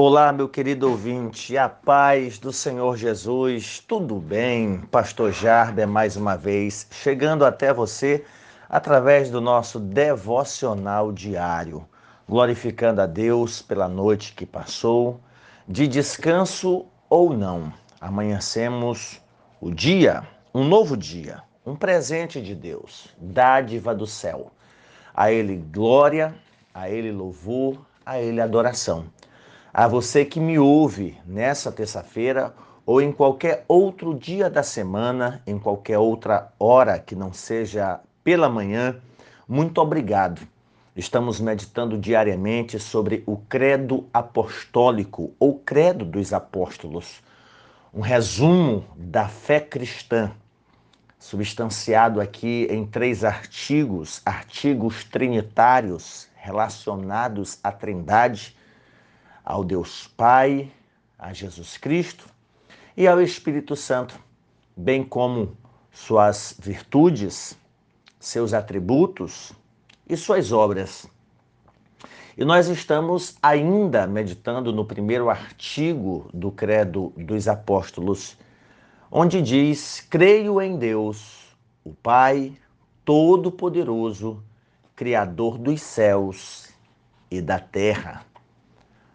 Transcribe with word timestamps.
Olá, 0.00 0.32
meu 0.32 0.48
querido 0.48 0.88
ouvinte, 0.88 1.58
a 1.58 1.68
paz 1.68 2.38
do 2.38 2.52
Senhor 2.52 2.96
Jesus, 2.96 3.80
tudo 3.80 4.20
bem? 4.20 4.78
Pastor 4.92 5.32
Jarber, 5.32 5.88
mais 5.88 6.16
uma 6.16 6.36
vez, 6.36 6.86
chegando 6.92 7.44
até 7.44 7.74
você 7.74 8.24
através 8.68 9.28
do 9.28 9.40
nosso 9.40 9.80
devocional 9.80 11.10
diário, 11.10 11.84
glorificando 12.28 13.02
a 13.02 13.06
Deus 13.06 13.60
pela 13.60 13.88
noite 13.88 14.34
que 14.34 14.46
passou, 14.46 15.18
de 15.66 15.88
descanso 15.88 16.86
ou 17.10 17.36
não. 17.36 17.72
Amanhecemos 18.00 19.20
o 19.60 19.68
dia, 19.68 20.22
um 20.54 20.62
novo 20.62 20.96
dia, 20.96 21.42
um 21.66 21.74
presente 21.74 22.40
de 22.40 22.54
Deus, 22.54 23.08
dádiva 23.20 23.92
do 23.96 24.06
céu. 24.06 24.52
A 25.12 25.32
Ele 25.32 25.56
glória, 25.56 26.36
a 26.72 26.88
Ele 26.88 27.10
louvor, 27.10 27.84
a 28.06 28.20
Ele 28.20 28.40
adoração. 28.40 29.06
A 29.72 29.86
você 29.86 30.24
que 30.24 30.40
me 30.40 30.58
ouve 30.58 31.18
nessa 31.26 31.70
terça-feira 31.70 32.54
ou 32.86 33.02
em 33.02 33.12
qualquer 33.12 33.66
outro 33.68 34.14
dia 34.14 34.48
da 34.48 34.62
semana, 34.62 35.42
em 35.46 35.58
qualquer 35.58 35.98
outra 35.98 36.50
hora 36.58 36.98
que 36.98 37.14
não 37.14 37.34
seja 37.34 38.00
pela 38.24 38.48
manhã, 38.48 38.96
muito 39.46 39.78
obrigado. 39.78 40.40
Estamos 40.96 41.38
meditando 41.38 41.98
diariamente 41.98 42.78
sobre 42.78 43.22
o 43.26 43.36
Credo 43.36 44.06
Apostólico 44.12 45.34
ou 45.38 45.58
Credo 45.58 46.04
dos 46.04 46.32
Apóstolos, 46.32 47.22
um 47.92 48.00
resumo 48.00 48.86
da 48.96 49.28
fé 49.28 49.60
cristã, 49.60 50.32
substanciado 51.18 52.22
aqui 52.22 52.66
em 52.70 52.86
três 52.86 53.22
artigos, 53.22 54.22
artigos 54.24 55.04
trinitários 55.04 56.26
relacionados 56.36 57.58
à 57.62 57.70
Trindade 57.70 58.56
ao 59.48 59.64
Deus 59.64 60.06
Pai, 60.08 60.70
a 61.18 61.32
Jesus 61.32 61.78
Cristo 61.78 62.28
e 62.94 63.08
ao 63.08 63.18
Espírito 63.18 63.74
Santo, 63.74 64.20
bem 64.76 65.02
como 65.02 65.56
suas 65.90 66.54
virtudes, 66.60 67.58
seus 68.20 68.52
atributos 68.52 69.54
e 70.06 70.18
suas 70.18 70.52
obras. 70.52 71.06
E 72.36 72.44
nós 72.44 72.68
estamos 72.68 73.38
ainda 73.42 74.06
meditando 74.06 74.70
no 74.70 74.84
primeiro 74.84 75.30
artigo 75.30 76.28
do 76.34 76.52
Credo 76.52 77.10
dos 77.16 77.48
Apóstolos, 77.48 78.36
onde 79.10 79.40
diz: 79.40 80.06
Creio 80.10 80.60
em 80.60 80.76
Deus, 80.76 81.56
o 81.82 81.94
Pai 81.94 82.52
Todo-Poderoso, 83.02 84.44
Criador 84.94 85.56
dos 85.56 85.80
céus 85.80 86.68
e 87.30 87.40
da 87.40 87.58
terra 87.58 88.27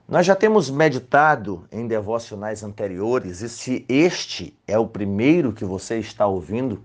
nós 0.08 0.26
já 0.26 0.36
temos 0.36 0.70
meditado 0.70 1.66
em 1.72 1.88
devocionais 1.88 2.62
anteriores, 2.62 3.42
e 3.42 3.48
se 3.48 3.86
este 3.88 4.54
é 4.68 4.78
o 4.78 4.86
primeiro 4.86 5.54
que 5.54 5.64
você 5.64 5.98
está 5.98 6.28
ouvindo, 6.28 6.84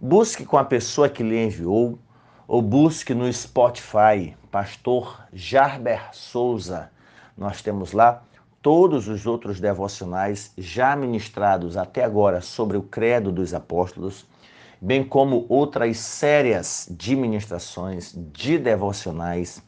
busque 0.00 0.44
com 0.44 0.58
a 0.58 0.64
pessoa 0.64 1.08
que 1.08 1.22
lhe 1.22 1.40
enviou 1.40 1.96
ou 2.48 2.60
busque 2.60 3.14
no 3.14 3.32
Spotify, 3.32 4.36
Pastor 4.50 5.24
Jarber 5.32 6.08
Souza. 6.12 6.90
Nós 7.38 7.62
temos 7.62 7.92
lá 7.92 8.24
todos 8.60 9.06
os 9.06 9.26
outros 9.26 9.60
devocionais 9.60 10.52
já 10.58 10.96
ministrados 10.96 11.76
até 11.76 12.02
agora 12.02 12.40
sobre 12.40 12.76
o 12.76 12.82
Credo 12.82 13.30
dos 13.30 13.54
Apóstolos, 13.54 14.26
bem 14.80 15.04
como 15.04 15.46
outras 15.48 15.98
séries 15.98 16.88
de 16.90 17.14
ministrações, 17.14 18.12
de 18.32 18.58
devocionais 18.58 19.62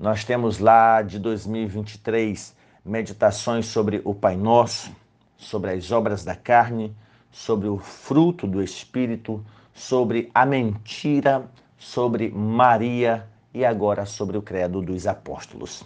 nós 0.00 0.24
temos 0.24 0.58
lá 0.58 1.02
de 1.02 1.18
2023 1.18 2.56
meditações 2.82 3.66
sobre 3.66 4.00
o 4.02 4.14
Pai 4.14 4.34
Nosso, 4.34 4.90
sobre 5.36 5.72
as 5.72 5.92
obras 5.92 6.24
da 6.24 6.34
carne, 6.34 6.96
sobre 7.30 7.68
o 7.68 7.76
fruto 7.76 8.46
do 8.46 8.62
Espírito, 8.62 9.44
sobre 9.74 10.30
a 10.34 10.46
mentira, 10.46 11.50
sobre 11.76 12.30
Maria 12.30 13.28
e 13.52 13.62
agora 13.62 14.06
sobre 14.06 14.38
o 14.38 14.42
Credo 14.42 14.80
dos 14.80 15.06
Apóstolos. 15.06 15.84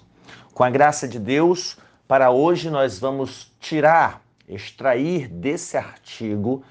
Com 0.52 0.62
a 0.62 0.70
graça 0.70 1.08
de 1.08 1.18
Deus, 1.18 1.76
para 2.06 2.30
hoje 2.30 2.70
nós 2.70 3.00
vamos 3.00 3.52
tirar, 3.58 4.22
extrair 4.48 5.26
desse 5.26 5.76
artigo 5.76 6.62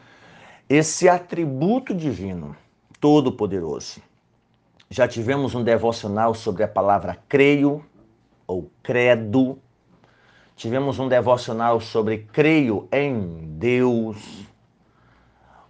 esse 0.69 1.09
atributo 1.09 1.93
divino, 1.93 2.55
todo-poderoso. 3.01 4.01
Já 4.93 5.07
tivemos 5.07 5.55
um 5.55 5.63
devocional 5.63 6.35
sobre 6.35 6.61
a 6.61 6.67
palavra 6.67 7.17
creio 7.27 7.83
ou 8.45 8.69
credo. 8.83 9.57
Tivemos 10.55 10.99
um 10.99 11.07
devocional 11.07 11.81
sobre 11.81 12.27
creio 12.31 12.87
em 12.91 13.57
Deus. 13.57 14.45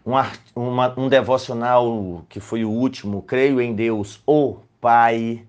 Um, 0.06 0.12
uma, 0.54 0.94
um 1.00 1.08
devocional 1.08 2.26
que 2.28 2.42
foi 2.42 2.66
o 2.66 2.70
último, 2.70 3.22
creio 3.22 3.62
em 3.62 3.74
Deus, 3.74 4.22
o 4.28 4.58
Pai. 4.82 5.48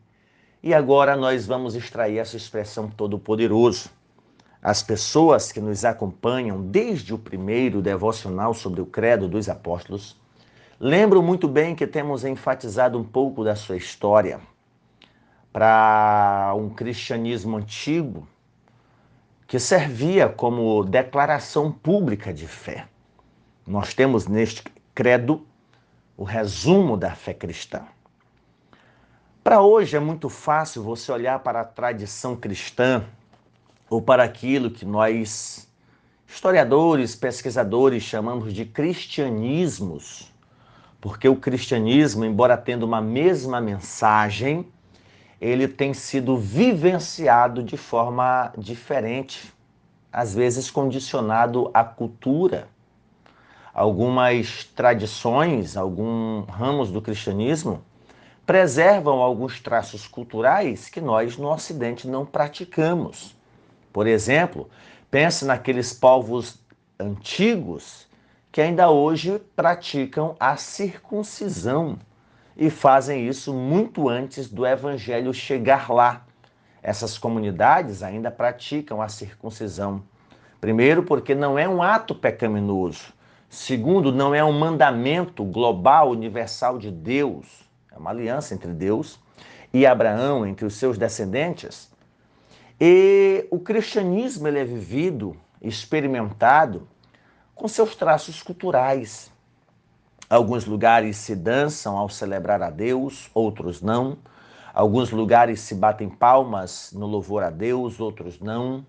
E 0.62 0.72
agora 0.72 1.16
nós 1.16 1.44
vamos 1.44 1.74
extrair 1.74 2.18
essa 2.18 2.36
expressão 2.36 2.88
todo-poderoso. 2.88 3.90
As 4.62 4.84
pessoas 4.84 5.50
que 5.50 5.58
nos 5.58 5.84
acompanham 5.84 6.62
desde 6.62 7.12
o 7.12 7.18
primeiro 7.18 7.82
devocional 7.82 8.54
sobre 8.54 8.80
o 8.80 8.86
credo 8.86 9.26
dos 9.26 9.48
apóstolos 9.48 10.16
Lembro 10.86 11.22
muito 11.22 11.48
bem 11.48 11.74
que 11.74 11.86
temos 11.86 12.26
enfatizado 12.26 12.98
um 12.98 13.04
pouco 13.04 13.42
da 13.42 13.56
sua 13.56 13.74
história 13.74 14.38
para 15.50 16.52
um 16.58 16.68
cristianismo 16.68 17.56
antigo 17.56 18.28
que 19.46 19.58
servia 19.58 20.28
como 20.28 20.84
declaração 20.84 21.72
pública 21.72 22.34
de 22.34 22.46
fé. 22.46 22.86
Nós 23.66 23.94
temos 23.94 24.26
neste 24.26 24.62
credo 24.94 25.46
o 26.18 26.22
resumo 26.22 26.98
da 26.98 27.14
fé 27.14 27.32
cristã. 27.32 27.86
Para 29.42 29.62
hoje 29.62 29.96
é 29.96 30.00
muito 30.00 30.28
fácil 30.28 30.82
você 30.82 31.10
olhar 31.10 31.38
para 31.38 31.62
a 31.62 31.64
tradição 31.64 32.36
cristã 32.36 33.02
ou 33.88 34.02
para 34.02 34.22
aquilo 34.22 34.70
que 34.70 34.84
nós, 34.84 35.66
historiadores, 36.28 37.16
pesquisadores, 37.16 38.02
chamamos 38.02 38.52
de 38.52 38.66
cristianismos 38.66 40.33
porque 41.04 41.28
o 41.28 41.36
cristianismo, 41.36 42.24
embora 42.24 42.56
tendo 42.56 42.84
uma 42.84 42.98
mesma 42.98 43.60
mensagem, 43.60 44.66
ele 45.38 45.68
tem 45.68 45.92
sido 45.92 46.34
vivenciado 46.34 47.62
de 47.62 47.76
forma 47.76 48.50
diferente, 48.56 49.52
às 50.10 50.34
vezes 50.34 50.70
condicionado 50.70 51.70
à 51.74 51.84
cultura. 51.84 52.68
Algumas 53.74 54.64
tradições, 54.64 55.76
alguns 55.76 56.48
ramos 56.48 56.90
do 56.90 57.02
cristianismo 57.02 57.84
preservam 58.46 59.20
alguns 59.20 59.60
traços 59.60 60.08
culturais 60.08 60.88
que 60.88 61.02
nós 61.02 61.36
no 61.36 61.52
Ocidente 61.52 62.08
não 62.08 62.24
praticamos. 62.24 63.36
Por 63.92 64.06
exemplo, 64.06 64.70
pense 65.10 65.44
naqueles 65.44 65.92
povos 65.92 66.58
antigos 66.98 68.03
que 68.54 68.60
ainda 68.60 68.88
hoje 68.88 69.42
praticam 69.56 70.36
a 70.38 70.56
circuncisão 70.56 71.98
e 72.56 72.70
fazem 72.70 73.26
isso 73.26 73.52
muito 73.52 74.08
antes 74.08 74.48
do 74.48 74.64
evangelho 74.64 75.34
chegar 75.34 75.90
lá. 75.90 76.24
Essas 76.80 77.18
comunidades 77.18 78.00
ainda 78.00 78.30
praticam 78.30 79.02
a 79.02 79.08
circuncisão. 79.08 80.04
Primeiro, 80.60 81.02
porque 81.02 81.34
não 81.34 81.58
é 81.58 81.68
um 81.68 81.82
ato 81.82 82.14
pecaminoso. 82.14 83.12
Segundo, 83.48 84.12
não 84.12 84.32
é 84.32 84.44
um 84.44 84.56
mandamento 84.56 85.42
global, 85.42 86.10
universal 86.10 86.78
de 86.78 86.92
Deus. 86.92 87.68
É 87.90 87.98
uma 87.98 88.10
aliança 88.10 88.54
entre 88.54 88.70
Deus 88.70 89.18
e 89.72 89.84
Abraão, 89.84 90.46
entre 90.46 90.64
os 90.64 90.76
seus 90.76 90.96
descendentes. 90.96 91.90
E 92.80 93.48
o 93.50 93.58
cristianismo 93.58 94.46
ele 94.46 94.60
é 94.60 94.64
vivido, 94.64 95.36
experimentado 95.60 96.86
com 97.54 97.68
seus 97.68 97.94
traços 97.94 98.42
culturais. 98.42 99.32
Alguns 100.28 100.64
lugares 100.64 101.16
se 101.16 101.36
dançam 101.36 101.96
ao 101.96 102.08
celebrar 102.08 102.62
a 102.62 102.70
Deus, 102.70 103.30
outros 103.32 103.80
não. 103.80 104.18
Alguns 104.72 105.10
lugares 105.10 105.60
se 105.60 105.74
batem 105.74 106.08
palmas 106.08 106.90
no 106.92 107.06
louvor 107.06 107.44
a 107.44 107.50
Deus, 107.50 108.00
outros 108.00 108.40
não. 108.40 108.84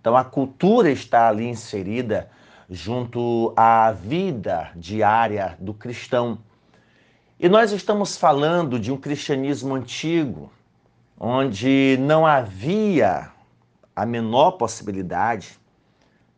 Então 0.00 0.16
a 0.16 0.24
cultura 0.24 0.90
está 0.90 1.28
ali 1.28 1.46
inserida 1.46 2.28
junto 2.68 3.52
à 3.56 3.92
vida 3.92 4.70
diária 4.74 5.56
do 5.60 5.72
cristão. 5.72 6.38
E 7.38 7.48
nós 7.48 7.70
estamos 7.70 8.16
falando 8.16 8.80
de 8.80 8.90
um 8.90 8.96
cristianismo 8.96 9.74
antigo, 9.74 10.50
onde 11.18 11.96
não 12.00 12.26
havia 12.26 13.30
a 13.94 14.04
menor 14.04 14.52
possibilidade 14.52 15.58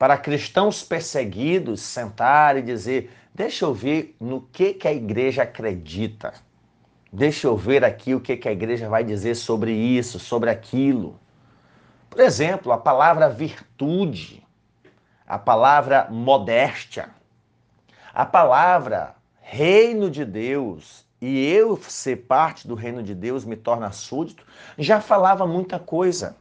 para 0.01 0.17
cristãos 0.17 0.83
perseguidos 0.83 1.83
sentar 1.83 2.57
e 2.57 2.63
dizer: 2.63 3.13
deixa 3.35 3.67
eu 3.67 3.75
ver 3.75 4.17
no 4.19 4.41
que, 4.41 4.73
que 4.73 4.89
a 4.89 4.95
igreja 4.95 5.43
acredita. 5.43 6.33
Deixa 7.13 7.47
eu 7.47 7.55
ver 7.55 7.85
aqui 7.85 8.15
o 8.15 8.21
que, 8.21 8.35
que 8.35 8.49
a 8.49 8.53
igreja 8.53 8.89
vai 8.89 9.05
dizer 9.05 9.35
sobre 9.35 9.73
isso, 9.73 10.19
sobre 10.19 10.49
aquilo. 10.49 11.21
Por 12.09 12.19
exemplo, 12.19 12.73
a 12.73 12.79
palavra 12.79 13.29
virtude, 13.29 14.43
a 15.27 15.39
palavra 15.39 16.09
modéstia, 16.11 17.11
a 18.15 18.25
palavra 18.25 19.15
reino 19.43 20.11
de 20.11 20.25
Deus 20.25 21.05
e 21.21 21.47
eu 21.47 21.77
ser 21.77 22.25
parte 22.25 22.67
do 22.67 22.75
reino 22.75 23.03
de 23.03 23.15
Deus 23.15 23.45
me 23.45 23.55
torna 23.55 23.93
súdito, 23.93 24.47
já 24.79 24.99
falava 24.99 25.47
muita 25.47 25.79
coisa. 25.79 26.39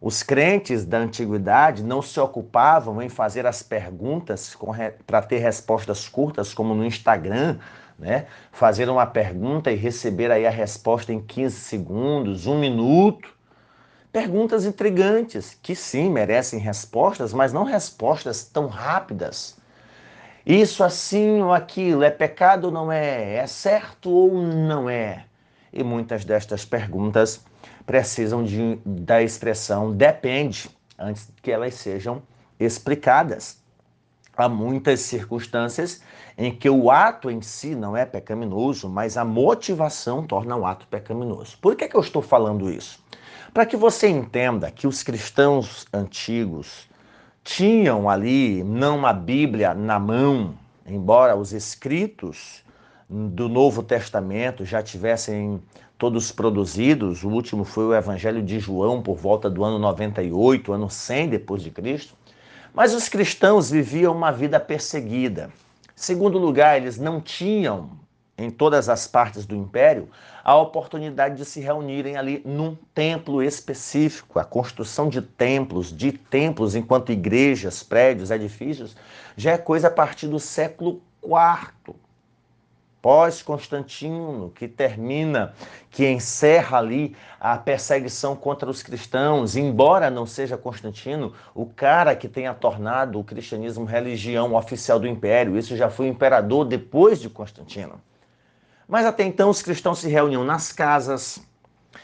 Os 0.00 0.22
crentes 0.22 0.84
da 0.84 0.98
antiguidade 0.98 1.82
não 1.82 2.02
se 2.02 2.20
ocupavam 2.20 3.00
em 3.00 3.08
fazer 3.08 3.46
as 3.46 3.62
perguntas 3.62 4.54
para 5.06 5.22
ter 5.22 5.38
respostas 5.38 6.06
curtas, 6.06 6.52
como 6.52 6.74
no 6.74 6.84
Instagram, 6.84 7.58
né? 7.98 8.26
Fazer 8.52 8.90
uma 8.90 9.06
pergunta 9.06 9.72
e 9.72 9.74
receber 9.74 10.30
aí 10.30 10.46
a 10.46 10.50
resposta 10.50 11.12
em 11.12 11.20
15 11.20 11.56
segundos, 11.56 12.46
um 12.46 12.58
minuto. 12.58 13.34
Perguntas 14.12 14.66
intrigantes, 14.66 15.58
que 15.62 15.74
sim, 15.74 16.10
merecem 16.10 16.58
respostas, 16.58 17.32
mas 17.32 17.52
não 17.52 17.64
respostas 17.64 18.44
tão 18.44 18.66
rápidas. 18.66 19.56
Isso 20.44 20.84
assim 20.84 21.40
ou 21.40 21.52
aquilo, 21.52 22.02
é 22.02 22.10
pecado 22.10 22.66
ou 22.66 22.70
não 22.70 22.92
é? 22.92 23.36
É 23.36 23.46
certo 23.46 24.10
ou 24.10 24.42
não 24.42 24.88
é? 24.88 25.24
E 25.72 25.82
muitas 25.82 26.24
destas 26.24 26.64
perguntas 26.64 27.44
precisam 27.86 28.42
de, 28.42 28.78
da 28.84 29.22
expressão 29.22 29.92
depende 29.92 30.68
antes 30.98 31.30
que 31.40 31.52
elas 31.52 31.74
sejam 31.74 32.20
explicadas. 32.58 33.58
Há 34.36 34.48
muitas 34.48 35.00
circunstâncias 35.00 36.02
em 36.36 36.54
que 36.54 36.68
o 36.68 36.90
ato 36.90 37.30
em 37.30 37.40
si 37.40 37.74
não 37.74 37.96
é 37.96 38.04
pecaminoso, 38.04 38.88
mas 38.88 39.16
a 39.16 39.24
motivação 39.24 40.26
torna 40.26 40.54
o 40.56 40.66
ato 40.66 40.86
pecaminoso. 40.88 41.56
Por 41.58 41.74
que, 41.74 41.88
que 41.88 41.96
eu 41.96 42.00
estou 42.02 42.20
falando 42.20 42.70
isso? 42.70 43.02
Para 43.54 43.64
que 43.64 43.76
você 43.76 44.08
entenda 44.08 44.70
que 44.70 44.86
os 44.86 45.02
cristãos 45.02 45.86
antigos 45.90 46.86
tinham 47.42 48.10
ali 48.10 48.62
não 48.62 49.06
a 49.06 49.12
Bíblia 49.12 49.72
na 49.72 49.98
mão, 49.98 50.54
embora 50.84 51.34
os 51.34 51.52
escritos 51.52 52.65
do 53.08 53.48
Novo 53.48 53.82
Testamento 53.82 54.64
já 54.64 54.82
tivessem 54.82 55.62
todos 55.96 56.32
produzidos, 56.32 57.22
o 57.22 57.28
último 57.28 57.64
foi 57.64 57.84
o 57.84 57.94
Evangelho 57.94 58.42
de 58.42 58.58
João 58.58 59.00
por 59.00 59.16
volta 59.16 59.48
do 59.48 59.64
ano 59.64 59.78
98, 59.78 60.72
ano 60.72 60.90
100 60.90 61.28
depois 61.28 61.62
de 61.62 61.70
Cristo. 61.70 62.14
Mas 62.74 62.92
os 62.92 63.08
cristãos 63.08 63.70
viviam 63.70 64.14
uma 64.14 64.30
vida 64.30 64.60
perseguida. 64.60 65.50
Segundo 65.94 66.36
lugar, 66.36 66.76
eles 66.76 66.98
não 66.98 67.20
tinham 67.20 67.90
em 68.36 68.50
todas 68.50 68.88
as 68.90 69.06
partes 69.06 69.46
do 69.46 69.56
império 69.56 70.10
a 70.44 70.54
oportunidade 70.56 71.36
de 71.36 71.44
se 71.46 71.60
reunirem 71.60 72.18
ali 72.18 72.42
num 72.44 72.76
templo 72.92 73.42
específico. 73.42 74.38
A 74.38 74.44
construção 74.44 75.08
de 75.08 75.22
templos, 75.22 75.96
de 75.96 76.12
templos 76.12 76.74
enquanto 76.74 77.12
igrejas, 77.12 77.82
prédios, 77.82 78.30
edifícios, 78.30 78.94
já 79.36 79.52
é 79.52 79.58
coisa 79.58 79.86
a 79.86 79.90
partir 79.90 80.26
do 80.26 80.38
século 80.38 81.00
IV 81.24 81.96
pós-Constantino, 83.06 84.50
que 84.52 84.66
termina, 84.66 85.54
que 85.92 86.04
encerra 86.10 86.78
ali 86.78 87.14
a 87.38 87.56
perseguição 87.56 88.34
contra 88.34 88.68
os 88.68 88.82
cristãos, 88.82 89.54
embora 89.54 90.10
não 90.10 90.26
seja 90.26 90.56
Constantino, 90.56 91.32
o 91.54 91.66
cara 91.66 92.16
que 92.16 92.26
tenha 92.26 92.52
tornado 92.52 93.20
o 93.20 93.22
cristianismo 93.22 93.84
religião 93.84 94.56
oficial 94.56 94.98
do 94.98 95.06
império. 95.06 95.56
Isso 95.56 95.76
já 95.76 95.88
foi 95.88 96.08
imperador 96.08 96.64
depois 96.64 97.20
de 97.20 97.30
Constantino. 97.30 98.00
Mas 98.88 99.06
até 99.06 99.22
então 99.22 99.50
os 99.50 99.62
cristãos 99.62 100.00
se 100.00 100.08
reuniam 100.08 100.42
nas 100.42 100.72
casas, 100.72 101.40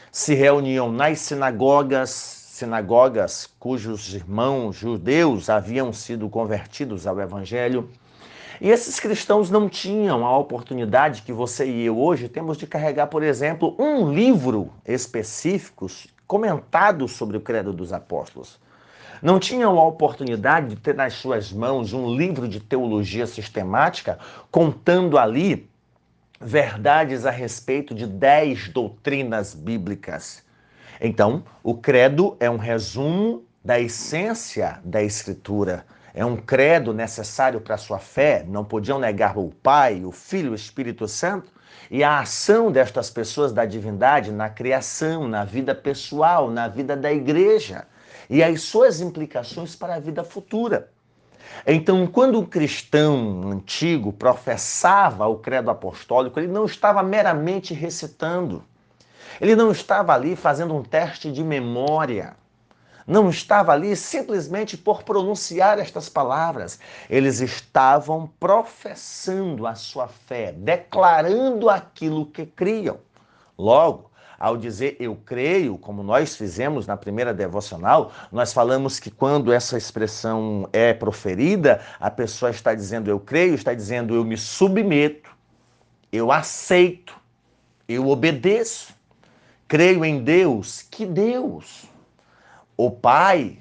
se 0.09 0.33
reuniam 0.33 0.89
nas 0.89 1.19
sinagogas, 1.19 2.11
sinagogas 2.11 3.53
cujos 3.59 4.13
irmãos 4.13 4.77
judeus 4.77 5.49
haviam 5.49 5.91
sido 5.91 6.29
convertidos 6.29 7.05
ao 7.05 7.19
evangelho 7.19 7.89
e 8.61 8.69
esses 8.69 8.99
cristãos 8.99 9.49
não 9.49 9.67
tinham 9.67 10.25
a 10.25 10.37
oportunidade 10.37 11.21
que 11.21 11.33
você 11.33 11.65
e 11.65 11.85
eu 11.85 11.99
hoje 11.99 12.29
temos 12.29 12.57
de 12.57 12.67
carregar, 12.67 13.07
por 13.07 13.23
exemplo, 13.23 13.75
um 13.79 14.11
livro 14.11 14.71
específico 14.85 15.87
comentado 16.27 17.07
sobre 17.07 17.37
o 17.37 17.41
Credo 17.41 17.73
dos 17.73 17.91
Apóstolos. 17.91 18.59
Não 19.21 19.39
tinham 19.39 19.79
a 19.79 19.87
oportunidade 19.87 20.69
de 20.69 20.75
ter 20.75 20.93
nas 20.93 21.13
suas 21.13 21.51
mãos 21.51 21.93
um 21.93 22.13
livro 22.13 22.47
de 22.47 22.59
teologia 22.59 23.25
sistemática 23.25 24.19
contando 24.51 25.17
ali 25.17 25.69
verdades 26.39 27.25
a 27.25 27.31
respeito 27.31 27.95
de 27.95 28.05
dez 28.05 28.67
doutrinas 28.67 29.53
bíblicas. 29.53 30.43
Então, 30.99 31.43
o 31.63 31.73
credo 31.75 32.35
é 32.39 32.49
um 32.49 32.57
resumo 32.57 33.43
da 33.63 33.79
essência 33.79 34.79
da 34.83 35.01
Escritura 35.01 35.85
é 36.13 36.23
um 36.23 36.37
credo 36.37 36.93
necessário 36.93 37.59
para 37.59 37.75
a 37.75 37.77
sua 37.77 37.97
fé, 37.97 38.45
não 38.47 38.63
podiam 38.63 38.99
negar 38.99 39.37
o 39.37 39.49
Pai, 39.49 40.05
o 40.05 40.11
Filho, 40.11 40.51
o 40.51 40.55
Espírito 40.55 41.07
Santo, 41.07 41.51
e 41.89 42.03
a 42.03 42.19
ação 42.19 42.71
destas 42.71 43.09
pessoas 43.09 43.51
da 43.51 43.65
divindade 43.65 44.31
na 44.31 44.49
criação, 44.49 45.27
na 45.27 45.43
vida 45.43 45.73
pessoal, 45.73 46.51
na 46.51 46.67
vida 46.67 46.95
da 46.95 47.11
igreja, 47.11 47.87
e 48.29 48.43
as 48.43 48.61
suas 48.61 49.01
implicações 49.01 49.75
para 49.75 49.95
a 49.95 49.99
vida 49.99 50.23
futura. 50.23 50.89
Então, 51.65 52.05
quando 52.07 52.39
um 52.39 52.45
cristão 52.45 53.51
antigo 53.51 54.13
professava 54.13 55.27
o 55.27 55.37
credo 55.37 55.69
apostólico, 55.69 56.39
ele 56.39 56.47
não 56.47 56.65
estava 56.65 57.01
meramente 57.03 57.73
recitando, 57.73 58.63
ele 59.41 59.55
não 59.55 59.71
estava 59.71 60.13
ali 60.13 60.35
fazendo 60.35 60.75
um 60.75 60.83
teste 60.83 61.31
de 61.31 61.43
memória 61.43 62.35
não 63.05 63.29
estava 63.29 63.73
ali 63.73 63.95
simplesmente 63.95 64.77
por 64.77 65.03
pronunciar 65.03 65.79
estas 65.79 66.09
palavras. 66.09 66.79
Eles 67.09 67.41
estavam 67.41 68.29
professando 68.39 69.67
a 69.67 69.75
sua 69.75 70.07
fé, 70.07 70.51
declarando 70.51 71.69
aquilo 71.69 72.25
que 72.25 72.45
criam. 72.45 72.97
Logo, 73.57 74.09
ao 74.39 74.57
dizer 74.57 74.97
eu 74.99 75.15
creio, 75.15 75.77
como 75.77 76.03
nós 76.03 76.35
fizemos 76.35 76.87
na 76.87 76.97
primeira 76.97 77.33
devocional, 77.33 78.11
nós 78.31 78.51
falamos 78.51 78.99
que 78.99 79.11
quando 79.11 79.53
essa 79.53 79.77
expressão 79.77 80.67
é 80.73 80.93
proferida, 80.93 81.81
a 81.99 82.09
pessoa 82.09 82.51
está 82.51 82.73
dizendo 82.73 83.09
eu 83.09 83.19
creio, 83.19 83.55
está 83.55 83.73
dizendo 83.73 84.15
eu 84.15 84.25
me 84.25 84.37
submeto, 84.37 85.29
eu 86.11 86.31
aceito, 86.31 87.15
eu 87.87 88.07
obedeço. 88.09 88.93
Creio 89.67 90.05
em 90.05 90.23
Deus, 90.23 90.83
que 90.83 91.05
Deus 91.05 91.85
o 92.77 92.89
Pai, 92.89 93.59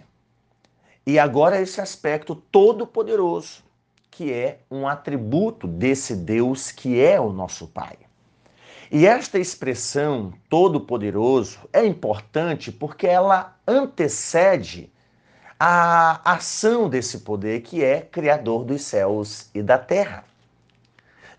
e 1.06 1.18
agora 1.18 1.60
esse 1.60 1.80
aspecto 1.80 2.34
todo-poderoso, 2.34 3.62
que 4.10 4.32
é 4.32 4.60
um 4.70 4.86
atributo 4.86 5.66
desse 5.66 6.14
Deus 6.14 6.70
que 6.70 7.00
é 7.00 7.20
o 7.20 7.32
nosso 7.32 7.66
Pai. 7.66 7.96
E 8.90 9.06
esta 9.06 9.38
expressão 9.38 10.34
todo-poderoso 10.50 11.60
é 11.72 11.84
importante 11.84 12.70
porque 12.70 13.06
ela 13.06 13.56
antecede 13.66 14.92
a 15.58 16.20
ação 16.30 16.88
desse 16.88 17.20
poder 17.20 17.62
que 17.62 17.82
é 17.82 18.02
criador 18.02 18.64
dos 18.64 18.82
céus 18.82 19.48
e 19.54 19.62
da 19.62 19.78
terra. 19.78 20.24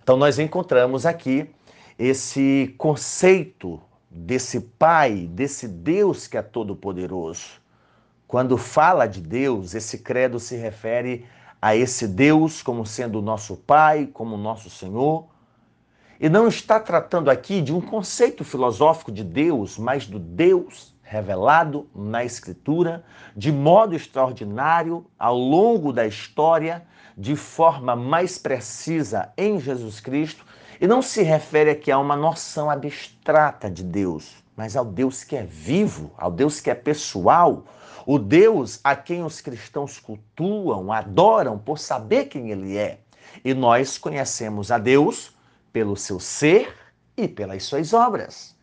Então 0.01 0.17
nós 0.17 0.39
encontramos 0.39 1.05
aqui 1.05 1.49
esse 1.97 2.73
conceito 2.77 3.79
desse 4.09 4.59
Pai, 4.59 5.27
desse 5.29 5.67
Deus 5.67 6.25
que 6.25 6.37
é 6.37 6.41
todo-poderoso. 6.41 7.62
Quando 8.33 8.57
fala 8.57 9.05
de 9.05 9.21
Deus, 9.21 9.75
esse 9.75 9.99
credo 9.99 10.39
se 10.39 10.55
refere 10.55 11.23
a 11.61 11.75
esse 11.75 12.07
Deus 12.07 12.63
como 12.63 12.83
sendo 12.83 13.21
nosso 13.21 13.55
Pai, 13.55 14.09
como 14.11 14.35
nosso 14.37 14.71
Senhor. 14.71 15.27
E 16.19 16.27
não 16.27 16.47
está 16.47 16.79
tratando 16.79 17.29
aqui 17.29 17.61
de 17.61 17.71
um 17.71 17.79
conceito 17.79 18.43
filosófico 18.43 19.11
de 19.11 19.23
Deus, 19.23 19.77
mas 19.77 20.07
do 20.07 20.17
Deus 20.17 20.95
revelado 21.03 21.87
na 21.93 22.25
Escritura 22.25 23.05
de 23.37 23.51
modo 23.51 23.93
extraordinário 23.93 25.05
ao 25.19 25.37
longo 25.37 25.93
da 25.93 26.07
história, 26.07 26.87
de 27.15 27.35
forma 27.35 27.95
mais 27.95 28.39
precisa 28.39 29.31
em 29.37 29.59
Jesus 29.59 29.99
Cristo. 29.99 30.43
E 30.81 30.87
não 30.87 31.03
se 31.03 31.21
refere 31.21 31.69
aqui 31.69 31.91
a 31.91 31.99
uma 31.99 32.15
noção 32.15 32.67
abstrata 32.67 33.69
de 33.69 33.83
Deus, 33.83 34.43
mas 34.57 34.75
ao 34.75 34.85
Deus 34.85 35.23
que 35.23 35.35
é 35.35 35.43
vivo, 35.43 36.11
ao 36.17 36.31
Deus 36.31 36.59
que 36.59 36.71
é 36.71 36.73
pessoal, 36.73 37.63
o 38.05 38.19
Deus 38.19 38.79
a 38.83 38.95
quem 38.95 39.23
os 39.23 39.41
cristãos 39.41 39.99
cultuam, 39.99 40.91
adoram 40.91 41.57
por 41.57 41.79
saber 41.79 42.25
quem 42.25 42.51
ele 42.51 42.77
é. 42.77 42.99
E 43.43 43.53
nós 43.53 43.97
conhecemos 43.97 44.71
a 44.71 44.77
Deus 44.77 45.35
pelo 45.71 45.95
seu 45.95 46.19
ser 46.19 46.75
e 47.15 47.27
pelas 47.27 47.63
suas 47.63 47.93
obras. 47.93 48.55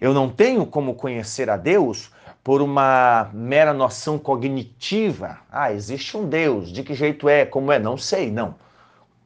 Eu 0.00 0.12
não 0.12 0.28
tenho 0.30 0.66
como 0.66 0.94
conhecer 0.94 1.48
a 1.48 1.56
Deus 1.56 2.10
por 2.42 2.60
uma 2.60 3.30
mera 3.32 3.72
noção 3.72 4.18
cognitiva. 4.18 5.38
Ah, 5.50 5.72
existe 5.72 6.16
um 6.16 6.28
Deus, 6.28 6.70
de 6.70 6.82
que 6.82 6.94
jeito 6.94 7.28
é, 7.28 7.46
como 7.46 7.72
é, 7.72 7.78
não 7.78 7.96
sei, 7.96 8.30
não. 8.30 8.56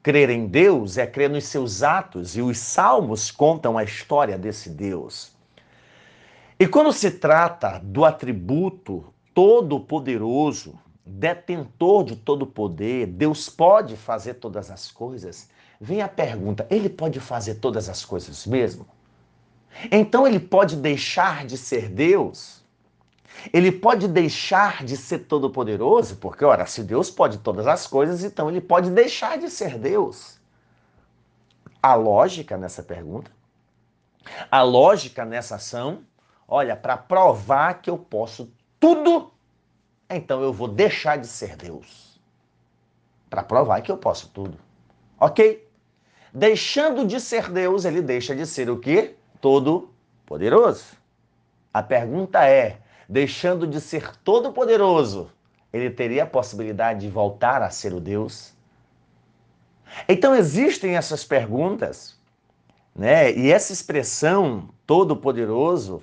Crer 0.03 0.31
em 0.31 0.47
Deus 0.47 0.97
é 0.97 1.07
crer 1.07 1.29
nos 1.29 1.45
seus 1.45 1.83
atos, 1.83 2.37
e 2.37 2.43
os 2.43 2.59
salmos 2.59 3.31
contam 3.31 3.77
a 3.77 3.83
história 3.83 4.39
desse 4.39 4.71
Deus. 4.71 5.33
E 6.61 6.67
quando 6.67 6.93
se 6.93 7.11
trata 7.11 7.81
do 7.83 8.05
atributo 8.05 9.13
todo-poderoso, 9.39 10.77
detentor 11.07 12.03
de 12.03 12.17
todo 12.17 12.45
poder, 12.45 13.07
Deus 13.07 13.49
pode 13.49 13.97
fazer 13.97 14.35
todas 14.35 14.69
as 14.69 14.91
coisas, 14.91 15.49
vem 15.81 16.03
a 16.03 16.09
pergunta: 16.09 16.67
ele 16.69 16.89
pode 16.89 17.21
fazer 17.21 17.55
todas 17.55 17.89
as 17.89 18.05
coisas 18.05 18.45
mesmo? 18.45 18.85
Então 19.93 20.27
ele 20.27 20.41
pode 20.41 20.75
deixar 20.75 21.47
de 21.47 21.57
ser 21.57 21.89
Deus? 21.89 22.65
Ele 23.53 23.71
pode 23.71 24.09
deixar 24.09 24.85
de 24.85 24.97
ser 24.97 25.21
todo-poderoso? 25.21 26.17
Porque, 26.17 26.45
ora, 26.45 26.67
se 26.67 26.83
Deus 26.83 27.09
pode 27.09 27.39
todas 27.39 27.69
as 27.69 27.87
coisas, 27.87 28.25
então 28.25 28.51
ele 28.51 28.61
pode 28.61 28.91
deixar 28.91 29.39
de 29.39 29.49
ser 29.49 29.79
Deus. 29.79 30.41
A 31.81 31.95
lógica 31.95 32.57
nessa 32.57 32.83
pergunta, 32.83 33.31
a 34.51 34.63
lógica 34.63 35.25
nessa 35.25 35.55
ação, 35.55 36.01
olha, 36.49 36.75
para 36.75 36.97
provar 36.97 37.75
que 37.75 37.89
eu 37.89 37.97
posso 37.97 38.58
tudo, 38.81 39.33
então 40.09 40.43
eu 40.43 40.53
vou 40.53 40.69
deixar 40.69 41.17
de 41.17 41.27
ser 41.27 41.57
Deus. 41.57 42.21
Para 43.29 43.43
provar 43.43 43.81
que 43.83 43.93
eu 43.93 43.99
posso 43.99 44.29
tudo. 44.31 44.59
Ok? 45.21 45.69
Deixando 46.33 47.07
de 47.07 47.21
ser 47.21 47.51
Deus, 47.51 47.85
ele 47.85 48.01
deixa 48.01 48.35
de 48.35 48.47
ser 48.47 48.71
o 48.71 48.79
quê? 48.79 49.17
Todo-poderoso. 49.41 50.97
A 51.73 51.83
pergunta 51.83 52.47
é: 52.47 52.79
deixando 53.09 53.67
de 53.67 53.81
ser 53.81 54.17
todo-poderoso, 54.19 55.31
ele 55.73 55.91
teria 55.91 56.25
a 56.25 56.27
possibilidade 56.27 57.01
de 57.01 57.09
voltar 57.09 57.63
a 57.63 57.71
ser 57.71 57.93
o 57.93 58.01
Deus? 58.01 58.55
Então 60.09 60.35
existem 60.35 60.97
essas 60.97 61.25
perguntas, 61.25 62.19
né? 62.95 63.33
E 63.33 63.51
essa 63.51 63.73
expressão 63.73 64.69
todo-poderoso 64.87 66.03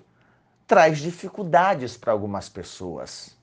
traz 0.68 1.00
dificuldades 1.00 1.96
para 1.96 2.12
algumas 2.12 2.50
pessoas. 2.50 3.36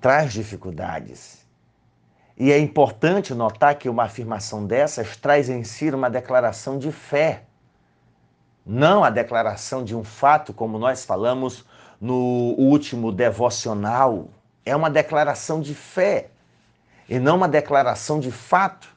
Traz 0.00 0.32
dificuldades. 0.32 1.46
E 2.36 2.52
é 2.52 2.58
importante 2.58 3.34
notar 3.34 3.74
que 3.74 3.88
uma 3.88 4.04
afirmação 4.04 4.64
dessas 4.64 5.16
traz 5.16 5.48
em 5.48 5.64
si 5.64 5.90
uma 5.90 6.08
declaração 6.08 6.78
de 6.78 6.92
fé. 6.92 7.42
Não 8.64 9.02
a 9.02 9.10
declaração 9.10 9.82
de 9.82 9.96
um 9.96 10.04
fato, 10.04 10.52
como 10.52 10.78
nós 10.78 11.04
falamos 11.04 11.64
no 12.00 12.54
último 12.56 13.10
devocional. 13.10 14.28
É 14.64 14.76
uma 14.76 14.88
declaração 14.88 15.60
de 15.60 15.74
fé 15.74 16.30
e 17.08 17.18
não 17.18 17.36
uma 17.36 17.48
declaração 17.48 18.20
de 18.20 18.30
fato. 18.30 18.88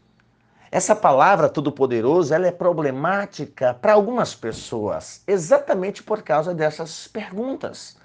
Essa 0.71 0.95
palavra 0.95 1.49
todo-poderoso, 1.49 2.33
ela 2.33 2.47
é 2.47 2.51
problemática 2.51 3.73
para 3.73 3.91
algumas 3.91 4.33
pessoas, 4.33 5.21
exatamente 5.27 6.01
por 6.01 6.21
causa 6.23 6.53
dessas 6.53 7.09
perguntas. 7.09 7.97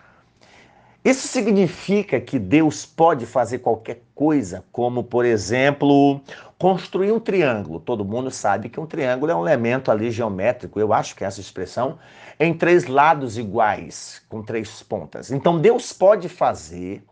Isso 1.05 1.29
significa 1.29 2.21
que 2.21 2.41
Deus 2.41 2.85
pode 2.85 3.25
fazer 3.25 3.61
qualquer 3.61 4.03
coisa, 4.13 4.65
como, 4.73 5.05
por 5.05 5.25
exemplo, 5.25 6.21
construir 6.59 7.13
um 7.13 7.21
triângulo. 7.21 7.79
Todo 7.79 8.05
mundo 8.05 8.33
sabe 8.33 8.69
que 8.69 8.81
um 8.81 8.87
triângulo 8.87 9.31
é 9.31 9.37
um 9.37 9.47
elemento 9.47 9.93
ali 9.93 10.11
geométrico, 10.11 10.81
eu 10.81 10.93
acho 10.93 11.15
que 11.15 11.23
é 11.23 11.29
essa 11.29 11.41
expressão, 11.41 12.01
em 12.41 12.53
três 12.53 12.89
lados 12.89 13.39
iguais, 13.39 14.21
com 14.29 14.43
três 14.43 14.83
pontas. 14.83 15.31
Então 15.31 15.61
Deus 15.61 15.93
pode 15.93 16.29
fazer, 16.29 17.05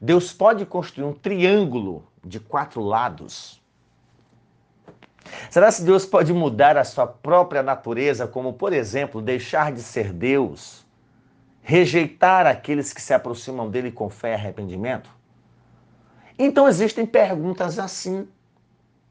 Deus 0.00 0.32
pode 0.32 0.64
construir 0.64 1.06
um 1.06 1.12
triângulo 1.12 2.06
de 2.24 2.38
quatro 2.38 2.80
lados. 2.80 3.60
Será 5.50 5.72
que 5.72 5.82
Deus 5.82 6.04
pode 6.04 6.32
mudar 6.32 6.76
a 6.76 6.84
sua 6.84 7.06
própria 7.06 7.62
natureza, 7.62 8.26
como, 8.26 8.52
por 8.52 8.72
exemplo, 8.72 9.20
deixar 9.20 9.72
de 9.72 9.82
ser 9.82 10.12
Deus? 10.12 10.86
rejeitar 11.66 12.46
aqueles 12.46 12.92
que 12.92 13.02
se 13.02 13.12
aproximam 13.12 13.68
dele 13.68 13.90
com 13.90 14.08
fé 14.08 14.30
e 14.30 14.34
arrependimento? 14.34 15.10
Então 16.38 16.68
existem 16.68 17.04
perguntas 17.04 17.76
assim. 17.76 18.28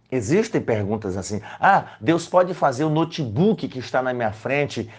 Existem 0.09 0.61
perguntas 0.61 1.17
assim. 1.17 1.41
Ah, 1.59 1.97
Deus 1.99 2.29
pode 2.29 2.53
fazer 2.53 2.85
o 2.85 2.89
notebook 2.89 3.67
que 3.67 3.79
está 3.79 4.01
na 4.01 4.13
minha 4.13 4.31
frente 4.31 4.89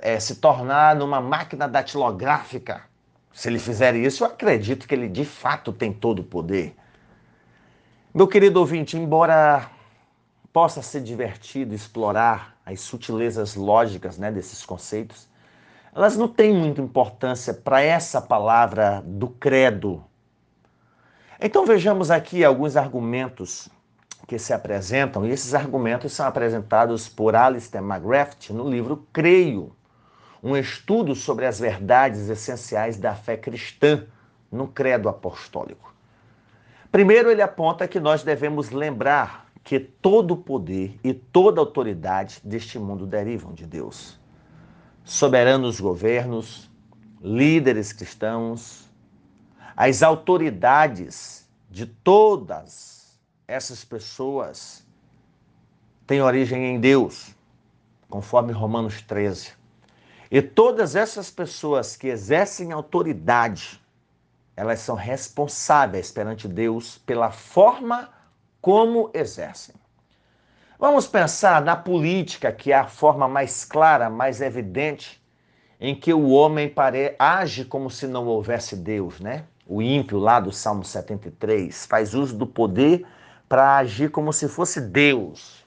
é, 0.00 0.20
se 0.20 0.36
tornar 0.36 0.94
numa 0.94 1.20
máquina 1.20 1.66
datilográfica. 1.66 2.82
Se 3.32 3.48
ele 3.48 3.58
fizer 3.58 3.96
isso, 3.96 4.22
eu 4.22 4.28
acredito 4.28 4.86
que 4.86 4.94
ele 4.94 5.08
de 5.08 5.24
fato 5.24 5.72
tem 5.72 5.92
todo 5.92 6.20
o 6.20 6.24
poder. 6.24 6.76
Meu 8.14 8.28
querido 8.28 8.60
ouvinte, 8.60 8.96
embora 8.96 9.71
possa 10.52 10.82
ser 10.82 11.00
divertido 11.00 11.74
explorar 11.74 12.56
as 12.64 12.80
sutilezas 12.80 13.54
lógicas 13.54 14.18
né, 14.18 14.30
desses 14.30 14.64
conceitos, 14.64 15.28
elas 15.94 16.16
não 16.16 16.28
têm 16.28 16.54
muita 16.54 16.80
importância 16.80 17.52
para 17.52 17.80
essa 17.80 18.20
palavra 18.20 19.02
do 19.04 19.28
credo. 19.28 20.04
Então 21.40 21.66
vejamos 21.66 22.10
aqui 22.10 22.44
alguns 22.44 22.76
argumentos 22.76 23.68
que 24.26 24.38
se 24.38 24.52
apresentam, 24.52 25.26
e 25.26 25.30
esses 25.30 25.54
argumentos 25.54 26.12
são 26.12 26.26
apresentados 26.26 27.08
por 27.08 27.34
Alistair 27.34 27.82
McGrath 27.82 28.50
no 28.50 28.68
livro 28.68 29.06
Creio, 29.12 29.74
um 30.42 30.56
estudo 30.56 31.14
sobre 31.14 31.46
as 31.46 31.58
verdades 31.58 32.28
essenciais 32.28 32.96
da 32.96 33.14
fé 33.14 33.36
cristã 33.36 34.06
no 34.50 34.68
credo 34.68 35.08
apostólico. 35.08 35.92
Primeiro, 36.90 37.30
ele 37.30 37.42
aponta 37.42 37.88
que 37.88 37.98
nós 37.98 38.22
devemos 38.22 38.70
lembrar 38.70 39.41
que 39.64 39.78
todo 39.78 40.34
o 40.34 40.36
poder 40.36 40.98
e 41.04 41.14
toda 41.14 41.60
autoridade 41.60 42.40
deste 42.44 42.78
mundo 42.78 43.06
derivam 43.06 43.52
de 43.52 43.66
Deus 43.66 44.20
soberanos 45.04 45.80
governos, 45.80 46.70
líderes 47.20 47.92
cristãos, 47.92 48.90
as 49.76 50.02
autoridades 50.02 51.48
de 51.70 51.86
todas 51.86 53.18
essas 53.48 53.84
pessoas 53.84 54.86
têm 56.06 56.20
origem 56.20 56.66
em 56.66 56.80
Deus, 56.80 57.34
conforme 58.08 58.52
Romanos 58.52 59.00
13. 59.02 59.52
E 60.30 60.40
todas 60.40 60.96
essas 60.96 61.30
pessoas 61.30 61.96
que 61.96 62.08
exercem 62.08 62.72
autoridade, 62.72 63.80
elas 64.56 64.80
são 64.80 64.94
responsáveis 64.94 66.10
perante 66.10 66.48
Deus 66.48 66.98
pela 66.98 67.30
forma 67.30 68.10
como 68.62 69.10
exercem. 69.12 69.74
Vamos 70.78 71.06
pensar 71.06 71.60
na 71.62 71.74
política, 71.74 72.52
que 72.52 72.72
é 72.72 72.76
a 72.76 72.86
forma 72.86 73.28
mais 73.28 73.64
clara, 73.64 74.08
mais 74.08 74.40
evidente, 74.40 75.20
em 75.80 75.94
que 75.94 76.14
o 76.14 76.30
homem 76.30 76.68
pare... 76.68 77.16
age 77.18 77.64
como 77.64 77.90
se 77.90 78.06
não 78.06 78.26
houvesse 78.26 78.76
Deus, 78.76 79.18
né? 79.18 79.44
O 79.66 79.82
ímpio 79.82 80.18
lá 80.18 80.38
do 80.38 80.52
Salmo 80.52 80.84
73 80.84 81.86
faz 81.86 82.14
uso 82.14 82.36
do 82.36 82.46
poder 82.46 83.04
para 83.48 83.76
agir 83.78 84.10
como 84.10 84.32
se 84.32 84.48
fosse 84.48 84.80
Deus. 84.80 85.64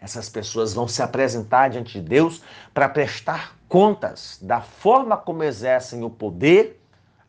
Essas 0.00 0.28
pessoas 0.28 0.74
vão 0.74 0.86
se 0.86 1.02
apresentar 1.02 1.70
diante 1.70 2.00
de 2.00 2.08
Deus 2.08 2.42
para 2.74 2.88
prestar 2.88 3.56
contas 3.68 4.38
da 4.42 4.60
forma 4.60 5.16
como 5.16 5.44
exercem 5.44 6.02
o 6.02 6.10
poder, 6.10 6.80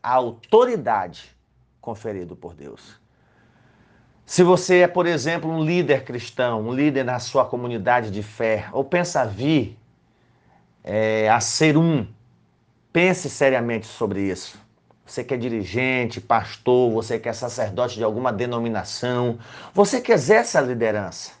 a 0.02 0.14
autoridade 0.14 1.36
conferido 1.80 2.34
por 2.34 2.54
Deus. 2.54 2.99
Se 4.30 4.44
você 4.44 4.82
é, 4.82 4.86
por 4.86 5.08
exemplo, 5.08 5.50
um 5.50 5.60
líder 5.60 6.04
cristão, 6.04 6.60
um 6.60 6.72
líder 6.72 7.04
na 7.04 7.18
sua 7.18 7.44
comunidade 7.44 8.12
de 8.12 8.22
fé, 8.22 8.68
ou 8.70 8.84
pensa 8.84 9.24
vir 9.24 9.76
é, 10.84 11.28
a 11.28 11.40
ser 11.40 11.76
um, 11.76 12.06
pense 12.92 13.28
seriamente 13.28 13.88
sobre 13.88 14.22
isso. 14.22 14.56
Você 15.04 15.24
que 15.24 15.34
é 15.34 15.36
dirigente, 15.36 16.20
pastor, 16.20 16.92
você 16.92 17.18
que 17.18 17.28
é 17.28 17.32
sacerdote 17.32 17.96
de 17.96 18.04
alguma 18.04 18.32
denominação, 18.32 19.36
você 19.74 20.00
que 20.00 20.12
exerce 20.12 20.56
a 20.56 20.60
liderança, 20.60 21.32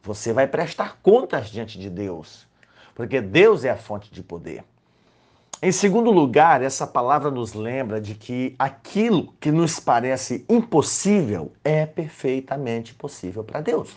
você 0.00 0.32
vai 0.32 0.46
prestar 0.46 0.98
contas 1.02 1.48
diante 1.48 1.76
de 1.76 1.90
Deus, 1.90 2.46
porque 2.94 3.20
Deus 3.20 3.64
é 3.64 3.70
a 3.70 3.76
fonte 3.76 4.12
de 4.12 4.22
poder. 4.22 4.62
Em 5.64 5.70
segundo 5.70 6.10
lugar, 6.10 6.60
essa 6.60 6.88
palavra 6.88 7.30
nos 7.30 7.52
lembra 7.52 8.00
de 8.00 8.16
que 8.16 8.52
aquilo 8.58 9.32
que 9.38 9.52
nos 9.52 9.78
parece 9.78 10.44
impossível 10.48 11.52
é 11.62 11.86
perfeitamente 11.86 12.92
possível 12.92 13.44
para 13.44 13.60
Deus. 13.60 13.96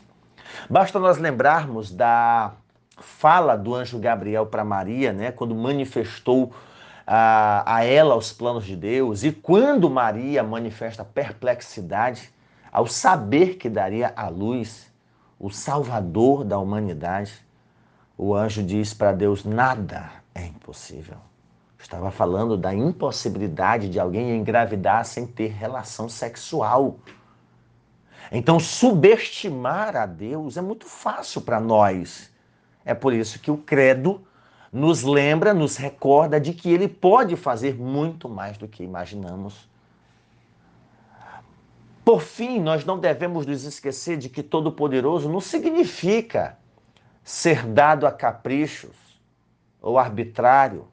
Basta 0.69 0.99
nós 0.99 1.17
lembrarmos 1.17 1.89
da 1.89 2.53
fala 2.99 3.55
do 3.55 3.73
anjo 3.73 3.97
Gabriel 3.97 4.45
para 4.45 4.63
Maria, 4.63 5.11
né, 5.11 5.31
quando 5.31 5.55
manifestou 5.55 6.53
a, 7.07 7.77
a 7.77 7.83
ela 7.83 8.15
os 8.15 8.31
planos 8.31 8.63
de 8.63 8.75
Deus, 8.75 9.23
e 9.23 9.31
quando 9.31 9.89
Maria 9.89 10.43
manifesta 10.43 11.03
perplexidade 11.03 12.31
ao 12.71 12.85
saber 12.85 13.55
que 13.55 13.69
daria 13.71 14.13
à 14.15 14.29
luz 14.29 14.93
o 15.39 15.49
Salvador 15.49 16.43
da 16.43 16.59
humanidade, 16.59 17.43
o 18.15 18.35
anjo 18.35 18.61
diz 18.61 18.93
para 18.93 19.11
Deus: 19.13 19.43
nada 19.43 20.11
é 20.35 20.45
impossível. 20.45 21.17
Estava 21.85 22.09
falando 22.09 22.57
da 22.57 22.73
impossibilidade 22.73 23.89
de 23.89 23.99
alguém 23.99 24.35
engravidar 24.35 25.05
sem 25.05 25.27
ter 25.27 25.49
relação 25.49 26.09
sexual. 26.09 26.97
Então, 28.31 28.59
subestimar 28.59 29.95
a 29.95 30.07
Deus 30.07 30.57
é 30.57 30.61
muito 30.61 30.87
fácil 30.87 31.41
para 31.41 31.59
nós. 31.59 32.31
É 32.83 32.95
por 32.95 33.13
isso 33.13 33.37
que 33.37 33.51
o 33.51 33.57
credo 33.57 34.25
nos 34.73 35.03
lembra, 35.03 35.53
nos 35.53 35.77
recorda 35.77 36.39
de 36.41 36.53
que 36.53 36.73
ele 36.73 36.87
pode 36.87 37.35
fazer 37.35 37.75
muito 37.75 38.27
mais 38.27 38.57
do 38.57 38.67
que 38.67 38.83
imaginamos. 38.83 39.69
Por 42.03 42.19
fim, 42.19 42.59
nós 42.59 42.83
não 42.83 42.97
devemos 42.97 43.45
nos 43.45 43.63
esquecer 43.63 44.17
de 44.17 44.27
que 44.27 44.41
Todo-Poderoso 44.41 45.29
não 45.29 45.39
significa 45.39 46.57
ser 47.23 47.63
dado 47.63 48.07
a 48.07 48.11
caprichos 48.11 48.95
ou 49.79 49.99
arbitrário. 49.99 50.87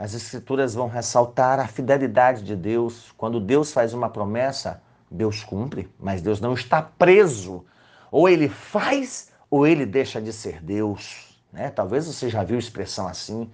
As 0.00 0.14
Escrituras 0.14 0.76
vão 0.76 0.86
ressaltar 0.86 1.58
a 1.58 1.66
fidelidade 1.66 2.44
de 2.44 2.54
Deus. 2.54 3.12
Quando 3.18 3.40
Deus 3.40 3.72
faz 3.72 3.92
uma 3.92 4.08
promessa, 4.08 4.80
Deus 5.10 5.42
cumpre, 5.42 5.92
mas 5.98 6.22
Deus 6.22 6.40
não 6.40 6.54
está 6.54 6.80
preso. 6.80 7.64
Ou 8.08 8.28
ele 8.28 8.48
faz 8.48 9.32
ou 9.50 9.66
ele 9.66 9.84
deixa 9.84 10.22
de 10.22 10.32
ser 10.32 10.62
Deus. 10.62 11.36
Né? 11.52 11.68
Talvez 11.70 12.06
você 12.06 12.28
já 12.28 12.44
viu 12.44 12.56
expressão 12.56 13.08
assim. 13.08 13.50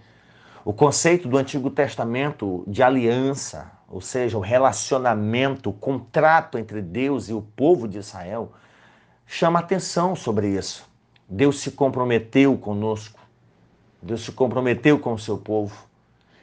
O 0.66 0.72
conceito 0.74 1.28
do 1.28 1.38
Antigo 1.38 1.70
Testamento 1.70 2.62
de 2.66 2.82
aliança, 2.82 3.72
ou 3.88 4.02
seja, 4.02 4.36
o 4.36 4.42
relacionamento, 4.42 5.70
o 5.70 5.72
contrato 5.72 6.58
entre 6.58 6.82
Deus 6.82 7.30
e 7.30 7.32
o 7.32 7.40
povo 7.40 7.88
de 7.88 7.96
Israel, 7.96 8.52
chama 9.26 9.60
atenção 9.60 10.14
sobre 10.14 10.48
isso. 10.48 10.86
Deus 11.26 11.60
se 11.60 11.70
comprometeu 11.70 12.54
conosco, 12.58 13.18
Deus 14.02 14.26
se 14.26 14.32
comprometeu 14.32 14.98
com 14.98 15.14
o 15.14 15.18
seu 15.18 15.38
povo 15.38 15.74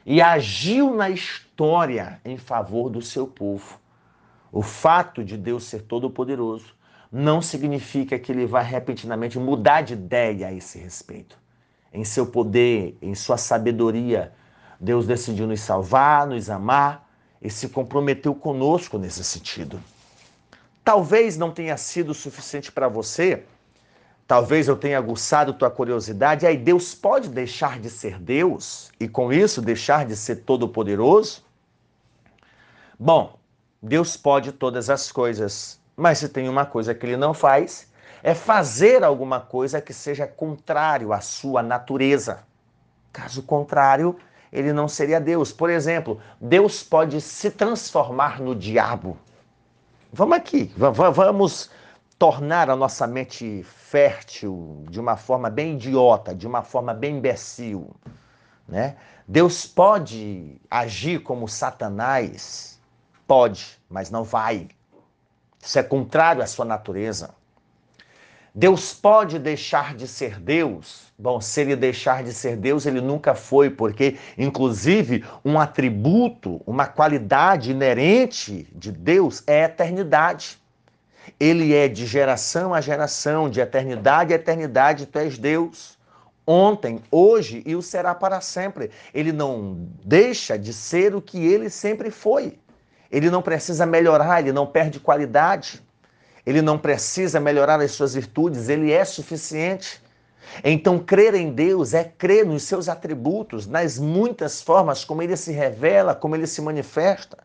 e 0.04 0.20
agiu 0.20 0.94
na 0.94 1.10
história 1.10 2.20
em 2.24 2.36
favor 2.36 2.90
do 2.90 3.02
seu 3.02 3.26
povo. 3.26 3.78
O 4.50 4.62
fato 4.62 5.24
de 5.24 5.36
Deus 5.36 5.64
ser 5.64 5.82
todo-poderoso 5.82 6.74
não 7.10 7.40
significa 7.42 8.18
que 8.18 8.32
ele 8.32 8.46
vai 8.46 8.64
repentinamente 8.64 9.38
mudar 9.38 9.82
de 9.82 9.94
ideia 9.94 10.48
a 10.48 10.52
esse 10.52 10.78
respeito 10.78 11.42
em 11.92 12.04
seu 12.04 12.26
poder, 12.26 12.96
em 13.02 13.14
sua 13.14 13.36
sabedoria, 13.36 14.32
Deus 14.80 15.06
decidiu 15.06 15.46
nos 15.46 15.60
salvar, 15.60 16.26
nos 16.26 16.48
amar 16.48 17.08
e 17.40 17.50
se 17.50 17.68
comprometeu 17.68 18.34
conosco 18.34 18.98
nesse 18.98 19.22
sentido. 19.22 19.80
Talvez 20.82 21.36
não 21.36 21.50
tenha 21.52 21.76
sido 21.76 22.14
suficiente 22.14 22.72
para 22.72 22.88
você, 22.88 23.44
talvez 24.26 24.68
eu 24.68 24.76
tenha 24.76 24.98
aguçado 24.98 25.52
tua 25.52 25.70
curiosidade, 25.70 26.46
aí 26.46 26.56
Deus 26.56 26.94
pode 26.94 27.28
deixar 27.28 27.78
de 27.78 27.90
ser 27.90 28.18
Deus 28.18 28.90
e 28.98 29.08
com 29.08 29.32
isso 29.32 29.60
deixar 29.60 30.06
de 30.06 30.16
ser 30.16 30.36
todo-poderoso? 30.36 31.44
Bom, 32.98 33.38
Deus 33.82 34.16
pode 34.16 34.52
todas 34.52 34.88
as 34.88 35.10
coisas, 35.10 35.80
mas 35.96 36.18
se 36.18 36.28
tem 36.28 36.48
uma 36.48 36.64
coisa 36.64 36.94
que 36.94 37.04
ele 37.04 37.16
não 37.16 37.34
faz, 37.34 37.90
é 38.22 38.34
fazer 38.34 39.02
alguma 39.02 39.40
coisa 39.40 39.80
que 39.80 39.92
seja 39.92 40.26
contrário 40.26 41.12
à 41.12 41.20
sua 41.20 41.62
natureza. 41.62 42.44
Caso 43.12 43.42
contrário, 43.42 44.16
ele 44.52 44.72
não 44.72 44.86
seria 44.86 45.20
Deus. 45.20 45.52
Por 45.52 45.68
exemplo, 45.68 46.20
Deus 46.40 46.82
pode 46.82 47.20
se 47.20 47.50
transformar 47.50 48.40
no 48.40 48.54
diabo. 48.54 49.18
Vamos 50.12 50.36
aqui, 50.36 50.72
vamos 50.76 51.70
tornar 52.22 52.70
a 52.70 52.76
nossa 52.76 53.04
mente 53.04 53.64
fértil 53.64 54.84
de 54.88 55.00
uma 55.00 55.16
forma 55.16 55.50
bem 55.50 55.74
idiota, 55.74 56.32
de 56.32 56.46
uma 56.46 56.62
forma 56.62 56.94
bem 56.94 57.16
imbecil. 57.16 57.90
Né? 58.68 58.94
Deus 59.26 59.66
pode 59.66 60.60
agir 60.70 61.24
como 61.24 61.48
Satanás? 61.48 62.80
Pode, 63.26 63.76
mas 63.90 64.08
não 64.08 64.22
vai. 64.22 64.68
Isso 65.60 65.80
é 65.80 65.82
contrário 65.82 66.44
à 66.44 66.46
sua 66.46 66.64
natureza. 66.64 67.34
Deus 68.54 68.94
pode 68.94 69.40
deixar 69.40 69.96
de 69.96 70.06
ser 70.06 70.38
Deus? 70.38 71.12
Bom, 71.18 71.40
se 71.40 71.62
ele 71.62 71.74
deixar 71.74 72.22
de 72.22 72.32
ser 72.32 72.56
Deus, 72.56 72.86
ele 72.86 73.00
nunca 73.00 73.34
foi, 73.34 73.68
porque, 73.68 74.16
inclusive, 74.38 75.24
um 75.44 75.58
atributo, 75.58 76.60
uma 76.64 76.86
qualidade 76.86 77.72
inerente 77.72 78.68
de 78.72 78.92
Deus 78.92 79.42
é 79.44 79.64
a 79.64 79.66
eternidade. 79.66 80.61
Ele 81.38 81.74
é 81.74 81.88
de 81.88 82.06
geração 82.06 82.74
a 82.74 82.80
geração, 82.80 83.48
de 83.48 83.60
eternidade 83.60 84.32
a 84.32 84.36
eternidade, 84.36 85.06
tu 85.06 85.18
és 85.18 85.38
Deus. 85.38 85.98
Ontem, 86.46 87.00
hoje 87.10 87.62
e 87.64 87.76
o 87.76 87.82
será 87.82 88.14
para 88.14 88.40
sempre. 88.40 88.90
Ele 89.14 89.32
não 89.32 89.88
deixa 90.04 90.58
de 90.58 90.72
ser 90.72 91.14
o 91.14 91.22
que 91.22 91.38
ele 91.38 91.70
sempre 91.70 92.10
foi. 92.10 92.58
Ele 93.10 93.30
não 93.30 93.42
precisa 93.42 93.86
melhorar, 93.86 94.40
ele 94.40 94.52
não 94.52 94.66
perde 94.66 94.98
qualidade 94.98 95.82
ele 96.44 96.60
não 96.60 96.78
precisa 96.78 97.38
melhorar 97.38 97.80
as 97.80 97.92
suas 97.92 98.14
virtudes, 98.14 98.68
ele 98.68 98.92
é 98.92 99.04
suficiente. 99.04 100.02
Então, 100.64 100.98
crer 100.98 101.34
em 101.34 101.52
Deus 101.52 101.94
é 101.94 102.04
crer 102.04 102.44
nos 102.44 102.64
seus 102.64 102.88
atributos, 102.88 103.66
nas 103.66 103.98
muitas 103.98 104.60
formas 104.60 105.04
como 105.04 105.22
ele 105.22 105.36
se 105.36 105.52
revela, 105.52 106.14
como 106.14 106.34
ele 106.34 106.46
se 106.46 106.60
manifesta. 106.60 107.38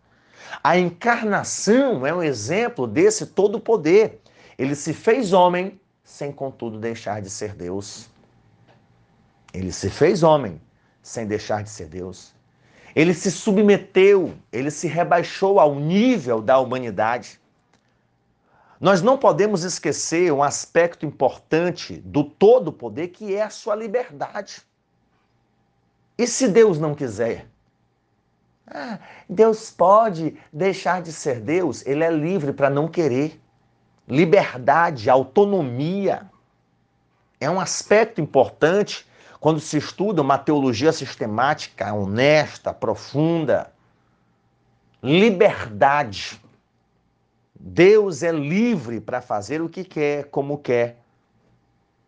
A 0.64 0.78
encarnação 0.78 2.06
é 2.06 2.14
um 2.14 2.24
exemplo 2.24 2.88
desse 2.88 3.26
todo 3.26 3.60
poder. 3.60 4.22
Ele 4.58 4.76
se 4.76 4.94
fez 4.94 5.34
homem 5.34 5.80
sem, 6.04 6.32
contudo, 6.32 6.80
deixar 6.80 7.22
de 7.22 7.30
ser 7.30 7.54
Deus. 7.54 8.10
Ele 9.54 9.72
se 9.72 9.90
fez 9.90 10.24
homem 10.24 10.62
sem 11.02 11.26
deixar 11.26 11.64
de 11.64 11.70
ser 11.70 11.88
Deus. 11.88 12.34
Ele 12.96 13.14
se 13.14 13.32
submeteu, 13.32 14.34
ele 14.52 14.72
se 14.72 14.88
rebaixou 14.88 15.60
ao 15.60 15.76
nível 15.76 16.42
da 16.42 16.60
humanidade. 16.60 17.40
Nós 18.80 19.02
não 19.02 19.18
podemos 19.18 19.64
esquecer 19.64 20.32
um 20.32 20.44
aspecto 20.44 21.06
importante 21.06 21.98
do 21.98 22.24
todo 22.24 22.72
poder, 22.72 23.10
que 23.10 23.36
é 23.36 23.44
a 23.44 23.50
sua 23.50 23.76
liberdade. 23.76 24.62
E 26.18 26.26
se 26.26 26.48
Deus 26.48 26.80
não 26.80 26.96
quiser? 26.96 27.48
Ah, 28.70 29.00
Deus 29.30 29.72
pode 29.72 30.38
deixar 30.52 31.02
de 31.02 31.14
ser 31.14 31.40
Deus, 31.40 31.86
ele 31.86 32.04
é 32.04 32.12
livre 32.12 32.52
para 32.52 32.70
não 32.70 32.88
querer. 32.88 33.42
Liberdade, 34.08 35.10
autonomia 35.10 36.30
é 37.40 37.50
um 37.50 37.60
aspecto 37.60 38.20
importante 38.20 39.08
quando 39.40 39.60
se 39.60 39.78
estuda 39.78 40.22
uma 40.22 40.38
teologia 40.38 40.92
sistemática, 40.92 41.94
honesta, 41.94 42.74
profunda. 42.74 43.72
Liberdade. 45.02 46.42
Deus 47.60 48.24
é 48.24 48.32
livre 48.32 49.00
para 49.00 49.22
fazer 49.22 49.62
o 49.62 49.70
que 49.70 49.84
quer, 49.84 50.26
como 50.26 50.58
quer, 50.58 51.00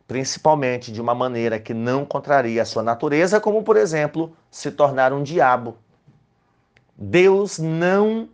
principalmente 0.08 0.92
de 0.92 1.02
uma 1.02 1.14
maneira 1.14 1.60
que 1.60 1.74
não 1.74 2.06
contraria 2.06 2.62
a 2.62 2.66
sua 2.66 2.84
natureza, 2.84 3.40
como, 3.40 3.64
por 3.64 3.78
exemplo, 3.78 4.36
se 4.50 4.72
tornar 4.72 5.14
um 5.14 5.24
diabo. 5.24 5.78
Deus 7.02 7.58
não 7.58 8.28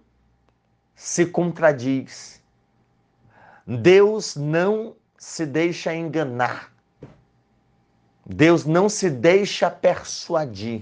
se 0.96 1.24
contradiz. 1.28 2.42
Deus 3.68 4.36
não 4.36 4.96
se 5.20 5.46
deixa 5.46 5.94
enganar. 5.94 6.74
Deus 8.26 8.66
não 8.66 8.90
se 8.90 9.08
deixa 9.12 9.70
persuadir. 9.70 10.82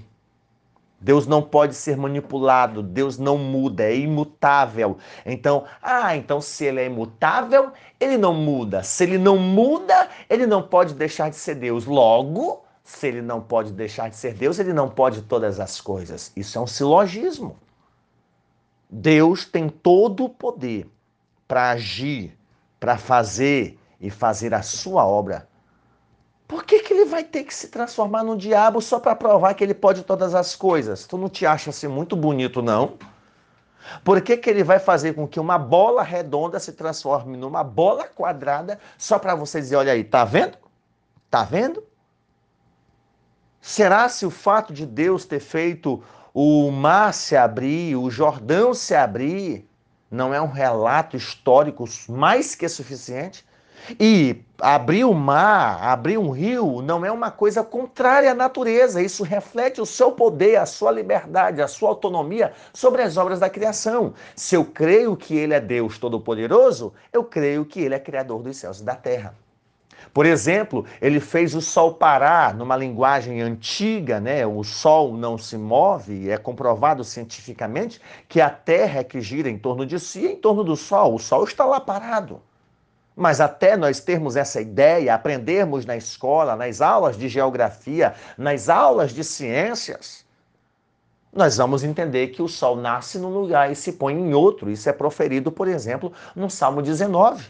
Deus 0.98 1.28
não 1.28 1.42
pode 1.42 1.76
ser 1.76 1.98
manipulado, 1.98 2.82
Deus 2.82 3.18
não 3.18 3.38
muda, 3.38 3.84
é 3.84 3.98
imutável. 3.98 4.98
Então, 5.26 5.66
ah, 5.82 6.16
então 6.16 6.40
se 6.40 6.64
ele 6.64 6.80
é 6.80 6.86
imutável, 6.86 7.74
ele 8.00 8.18
não 8.18 8.34
muda. 8.34 8.82
Se 8.82 9.04
ele 9.04 9.18
não 9.18 9.38
muda, 9.38 10.08
ele 10.30 10.48
não 10.48 10.64
pode 10.64 10.94
deixar 10.94 11.30
de 11.30 11.36
ser 11.36 11.56
Deus. 11.56 11.84
Logo, 11.84 12.64
se 12.82 13.08
ele 13.08 13.22
não 13.22 13.42
pode 13.42 13.74
deixar 13.74 14.10
de 14.10 14.16
ser 14.16 14.36
Deus, 14.36 14.58
ele 14.58 14.72
não 14.72 14.90
pode 14.90 15.24
todas 15.24 15.60
as 15.60 15.82
coisas. 15.82 16.32
Isso 16.34 16.58
é 16.58 16.62
um 16.62 16.68
silogismo. 16.68 17.58
Deus 18.94 19.46
tem 19.46 19.68
todo 19.68 20.26
o 20.26 20.30
poder 20.30 20.88
para 21.48 21.72
agir, 21.72 22.38
para 22.80 22.98
fazer 22.98 23.80
e 24.00 24.10
fazer 24.10 24.54
a 24.54 24.62
sua 24.62 25.06
obra 25.06 25.48
por 26.54 26.66
que, 26.66 26.82
que 26.82 26.94
ele 26.94 27.06
vai 27.06 27.24
ter 27.24 27.46
que 27.46 27.54
se 27.54 27.70
transformar 27.70 28.24
num 28.24 28.38
diabo 28.38 28.80
só 28.80 29.00
para 29.00 29.16
provar 29.16 29.56
que 29.56 29.64
ele 29.64 29.74
pode 29.74 30.04
todas 30.04 30.36
as 30.36 30.56
coisas? 30.56 31.08
Tu 31.08 31.18
não 31.18 31.28
te 31.28 31.48
acha 31.48 31.72
assim 31.72 31.88
muito 31.88 32.16
bonito, 32.16 32.62
não? 32.62 32.96
Por 34.04 34.22
que, 34.22 34.38
que 34.38 34.52
ele 34.52 34.64
vai 34.64 34.78
fazer 34.78 35.14
com 35.14 35.28
que 35.28 35.40
uma 35.40 35.58
bola 35.58 36.04
redonda 36.04 36.60
se 36.60 36.74
transforme 36.74 37.36
numa 37.36 37.64
bola 37.64 38.08
quadrada 38.08 38.80
só 39.00 39.18
para 39.18 39.34
você 39.34 39.60
dizer, 39.60 39.78
olha 39.78 39.94
aí, 39.94 40.04
tá 40.04 40.24
vendo? 40.24 40.56
Tá 41.28 41.44
vendo? 41.44 41.84
Será 43.60 44.08
se 44.08 44.24
o 44.24 44.30
fato 44.30 44.72
de 44.72 44.86
Deus 44.86 45.26
ter 45.26 45.40
feito 45.40 46.04
o 46.34 46.72
mar 46.72 47.14
se 47.14 47.36
abrir, 47.36 47.96
o 47.96 48.10
Jordão 48.10 48.74
se 48.74 48.96
abrir, 48.96 49.68
não 50.10 50.34
é 50.34 50.42
um 50.42 50.50
relato 50.50 51.16
histórico 51.16 51.86
mais 52.10 52.56
que 52.56 52.68
suficiente? 52.68 53.46
E 54.00 54.42
abrir 54.62 55.04
o 55.04 55.14
mar, 55.14 55.84
abrir 55.84 56.18
um 56.18 56.32
rio, 56.32 56.82
não 56.82 57.06
é 57.06 57.12
uma 57.12 57.30
coisa 57.30 57.64
contrária 57.64 58.32
à 58.32 58.34
natureza. 58.34 59.02
Isso 59.02 59.24
reflete 59.24 59.82
o 59.82 59.86
seu 59.86 60.14
poder, 60.14 60.56
a 60.56 60.66
sua 60.66 60.90
liberdade, 60.92 61.62
a 61.62 61.68
sua 61.68 61.90
autonomia 61.90 62.54
sobre 62.74 63.02
as 63.02 63.18
obras 63.18 63.40
da 63.40 63.50
criação. 63.50 64.14
Se 64.36 64.56
eu 64.56 64.64
creio 64.64 65.18
que 65.18 65.36
Ele 65.36 65.54
é 65.54 65.60
Deus 65.60 65.98
Todo-Poderoso, 65.98 66.94
eu 67.12 67.24
creio 67.24 67.66
que 67.66 67.82
Ele 67.82 67.96
é 67.96 68.00
Criador 68.00 68.42
dos 68.42 68.56
céus 68.56 68.80
e 68.80 68.84
da 68.84 68.96
terra. 68.96 69.36
Por 70.14 70.26
exemplo, 70.26 70.86
ele 71.02 71.20
fez 71.20 71.54
o 71.54 71.62
sol 71.62 71.94
parar 71.94 72.54
numa 72.54 72.76
linguagem 72.76 73.42
antiga, 73.42 74.20
né? 74.20 74.46
O 74.46 74.64
sol 74.64 75.16
não 75.16 75.38
se 75.38 75.58
move, 75.58 76.30
é 76.30 76.38
comprovado 76.38 77.04
cientificamente 77.04 78.02
que 78.28 78.42
a 78.42 78.50
Terra 78.50 79.02
é 79.02 79.04
que 79.04 79.22
gira 79.22 79.50
em 79.50 79.58
torno 79.58 79.86
de 79.86 80.00
si, 80.00 80.26
em 80.26 80.36
torno 80.36 80.64
do 80.64 80.76
sol. 80.76 81.16
O 81.16 81.20
sol 81.20 81.44
está 81.44 81.66
lá 81.66 81.80
parado. 81.80 82.42
Mas 83.16 83.40
até 83.40 83.78
nós 83.78 84.00
termos 84.00 84.36
essa 84.36 84.60
ideia, 84.60 85.14
aprendermos 85.14 85.86
na 85.86 85.96
escola, 85.96 86.56
nas 86.56 86.82
aulas 86.82 87.16
de 87.16 87.30
geografia, 87.30 88.16
nas 88.38 88.70
aulas 88.70 89.12
de 89.12 89.24
ciências, 89.24 90.26
nós 91.32 91.58
vamos 91.58 91.84
entender 91.84 92.28
que 92.28 92.42
o 92.42 92.48
sol 92.48 92.76
nasce 92.76 93.18
num 93.18 93.30
lugar 93.30 93.72
e 93.72 93.76
se 93.76 93.94
põe 93.94 94.14
em 94.14 94.34
outro. 94.34 94.70
Isso 94.70 94.88
é 94.88 94.94
proferido, 94.94 95.52
por 95.52 95.68
exemplo, 95.68 96.14
no 96.36 96.50
Salmo 96.50 96.82
19. 96.82 97.44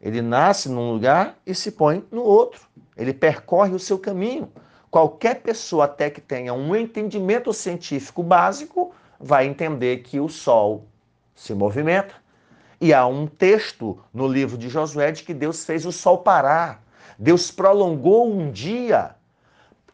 Ele 0.00 0.20
nasce 0.20 0.68
num 0.68 0.92
lugar 0.92 1.36
e 1.46 1.54
se 1.54 1.72
põe 1.72 2.04
no 2.10 2.22
outro. 2.22 2.62
Ele 2.96 3.12
percorre 3.12 3.74
o 3.74 3.78
seu 3.78 3.98
caminho. 3.98 4.50
Qualquer 4.90 5.42
pessoa, 5.42 5.84
até 5.84 6.08
que 6.10 6.20
tenha 6.20 6.54
um 6.54 6.74
entendimento 6.74 7.52
científico 7.52 8.22
básico, 8.22 8.94
vai 9.18 9.46
entender 9.46 9.98
que 9.98 10.20
o 10.20 10.28
sol 10.28 10.86
se 11.34 11.54
movimenta 11.54 12.14
e 12.80 12.92
há 12.92 13.06
um 13.06 13.26
texto 13.26 13.98
no 14.12 14.28
livro 14.28 14.56
de 14.56 14.68
Josué 14.68 15.10
de 15.12 15.22
que 15.22 15.34
Deus 15.34 15.64
fez 15.64 15.86
o 15.86 15.92
sol 15.92 16.18
parar. 16.18 16.82
Deus 17.18 17.50
prolongou 17.50 18.30
um 18.30 18.50
dia. 18.50 19.14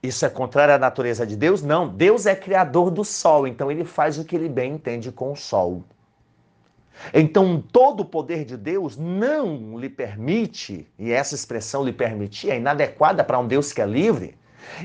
Isso 0.03 0.27
é 0.27 0.29
contrário 0.29 0.75
à 0.75 0.79
natureza 0.79 1.25
de 1.25 1.37
Deus? 1.37 1.63
Não. 1.63 1.89
Deus 1.89 2.27
é 2.27 2.35
criador 2.35 2.91
do 2.91 3.05
sol, 3.05 3.47
então 3.47 3.71
ele 3.71 3.85
faz 3.85 4.19
o 4.19 4.25
que 4.25 4.35
ele 4.35 4.49
bem 4.49 4.75
entende 4.75 5.13
com 5.13 5.33
o 5.33 5.37
sol. 5.37 5.85
Então, 7.13 7.63
todo 7.73 8.01
o 8.01 8.05
poder 8.05 8.45
de 8.45 8.57
Deus 8.57 8.97
não 8.97 9.79
lhe 9.79 9.89
permite, 9.89 10.89
e 10.99 11.11
essa 11.11 11.35
expressão 11.35 11.85
lhe 11.85 11.93
permitir 11.93 12.51
é 12.51 12.57
inadequada 12.57 13.25
para 13.25 13.39
um 13.39 13.47
Deus 13.47 13.73
que 13.73 13.81
é 13.81 13.87
livre. 13.87 14.37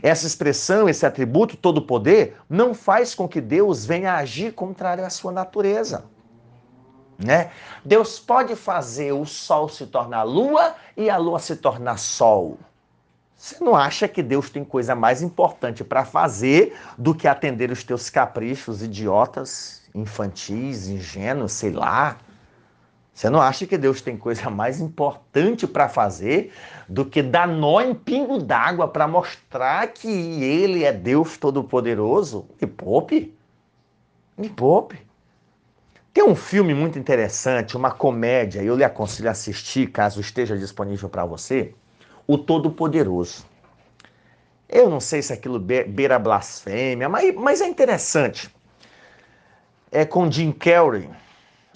Essa 0.02 0.26
expressão, 0.26 0.90
esse 0.90 1.06
atributo, 1.06 1.56
todo 1.56 1.82
poder, 1.82 2.38
não 2.50 2.74
faz 2.74 3.14
com 3.14 3.28
que 3.28 3.40
Deus 3.40 3.86
venha 3.86 4.16
agir 4.16 4.54
contrário 4.54 5.06
à 5.06 5.10
sua 5.10 5.32
natureza. 5.32 6.06
Né? 7.18 7.52
Deus 7.84 8.20
pode 8.20 8.56
fazer 8.56 9.12
o 9.12 9.26
sol 9.26 9.70
se 9.70 9.88
tornar 9.88 10.24
lua 10.24 10.76
e 10.96 11.10
a 11.10 11.18
lua 11.18 11.40
se 11.40 11.56
tornar 11.56 11.98
sol. 11.98 12.58
Você 13.36 13.64
não 13.64 13.76
acha 13.76 14.08
que 14.08 14.24
Deus 14.24 14.50
tem 14.50 14.64
coisa 14.64 14.96
mais 14.96 15.22
importante 15.22 15.84
para 15.84 16.04
fazer 16.04 16.76
do 16.98 17.14
que 17.14 17.28
atender 17.28 17.72
os 17.72 17.84
teus 17.84 18.10
caprichos 18.10 18.82
idiotas, 18.82 19.84
infantis, 20.00 20.88
ingênuos, 20.88 21.52
sei 21.52 21.72
lá? 21.72 22.18
Você 23.14 23.32
não 23.32 23.42
acha 23.42 23.66
que 23.66 23.78
Deus 23.80 24.00
tem 24.00 24.16
coisa 24.16 24.48
mais 24.48 24.80
importante 24.80 25.66
para 25.66 25.90
fazer 25.90 26.54
do 26.88 27.04
que 27.04 27.24
dar 27.24 27.48
nó 27.48 27.82
em 27.82 27.96
pingo 27.96 28.38
d'água 28.38 28.88
para 28.88 29.08
mostrar 29.08 29.88
que 29.88 30.08
Ele 30.08 30.84
é 30.84 30.94
Deus 30.94 31.36
Todo-Poderoso? 31.36 32.46
Me 32.62 32.68
poupe. 32.68 33.36
Me 34.38 34.50
poupe. 34.50 35.00
Tem 36.14 36.24
um 36.24 36.36
filme 36.36 36.76
muito 36.76 37.00
interessante, 37.00 37.76
uma 37.76 37.92
comédia, 37.92 38.62
eu 38.64 38.76
lhe 38.76 38.84
aconselho 38.84 39.30
a 39.30 39.32
assistir, 39.32 39.88
caso 39.92 40.22
esteja 40.22 40.58
disponível 40.58 41.10
para 41.10 41.26
você, 41.26 41.74
O 42.28 42.38
Todo-Poderoso. 42.38 43.46
Eu 44.70 44.90
não 44.90 45.00
sei 45.00 45.22
se 45.22 45.34
aquilo 45.34 45.60
beira 45.60 46.20
blasfêmia, 46.20 47.08
mas, 47.08 47.34
mas 47.36 47.62
é 47.62 47.68
interessante. 47.68 48.56
É 49.92 50.06
com 50.06 50.30
Jim 50.30 50.52
Carrey 50.52 51.10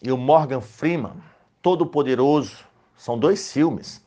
e 0.04 0.12
o 0.12 0.18
Morgan 0.18 0.62
Freeman, 0.62 1.14
Todo-Poderoso. 1.62 2.66
São 2.98 3.18
dois 3.18 3.52
filmes. 3.52 4.06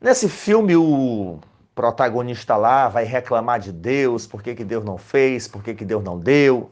Nesse 0.00 0.28
filme, 0.28 0.76
o 0.76 1.38
protagonista 1.74 2.56
lá 2.56 2.88
vai 2.88 3.04
reclamar 3.04 3.60
de 3.60 3.72
Deus, 3.72 4.26
por 4.26 4.42
que, 4.42 4.54
que 4.54 4.64
Deus 4.64 4.84
não 4.84 4.96
fez, 4.96 5.46
por 5.46 5.62
que, 5.62 5.74
que 5.74 5.84
Deus 5.84 6.02
não 6.02 6.18
deu. 6.18 6.70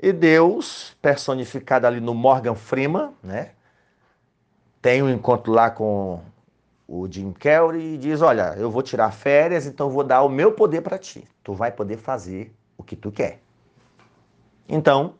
E 0.00 0.12
Deus, 0.12 0.96
personificado 1.02 1.86
ali 1.86 2.00
no 2.00 2.14
Morgan 2.14 2.54
Freeman, 2.54 3.12
né? 3.22 3.50
Tem 4.80 5.02
um 5.02 5.08
encontro 5.08 5.52
lá 5.52 5.70
com 5.70 6.20
o 6.88 7.10
Jim 7.10 7.32
Carrey 7.32 7.94
e 7.94 7.98
diz: 7.98 8.20
Olha, 8.20 8.54
eu 8.58 8.70
vou 8.70 8.82
tirar 8.82 9.12
férias, 9.12 9.64
então 9.64 9.88
vou 9.88 10.02
dar 10.02 10.22
o 10.22 10.28
meu 10.28 10.52
poder 10.52 10.82
para 10.82 10.98
ti. 10.98 11.26
Tu 11.42 11.54
vai 11.54 11.70
poder 11.70 11.98
fazer 11.98 12.52
o 12.76 12.82
que 12.82 12.96
tu 12.96 13.12
quer. 13.12 13.40
Então, 14.68 15.14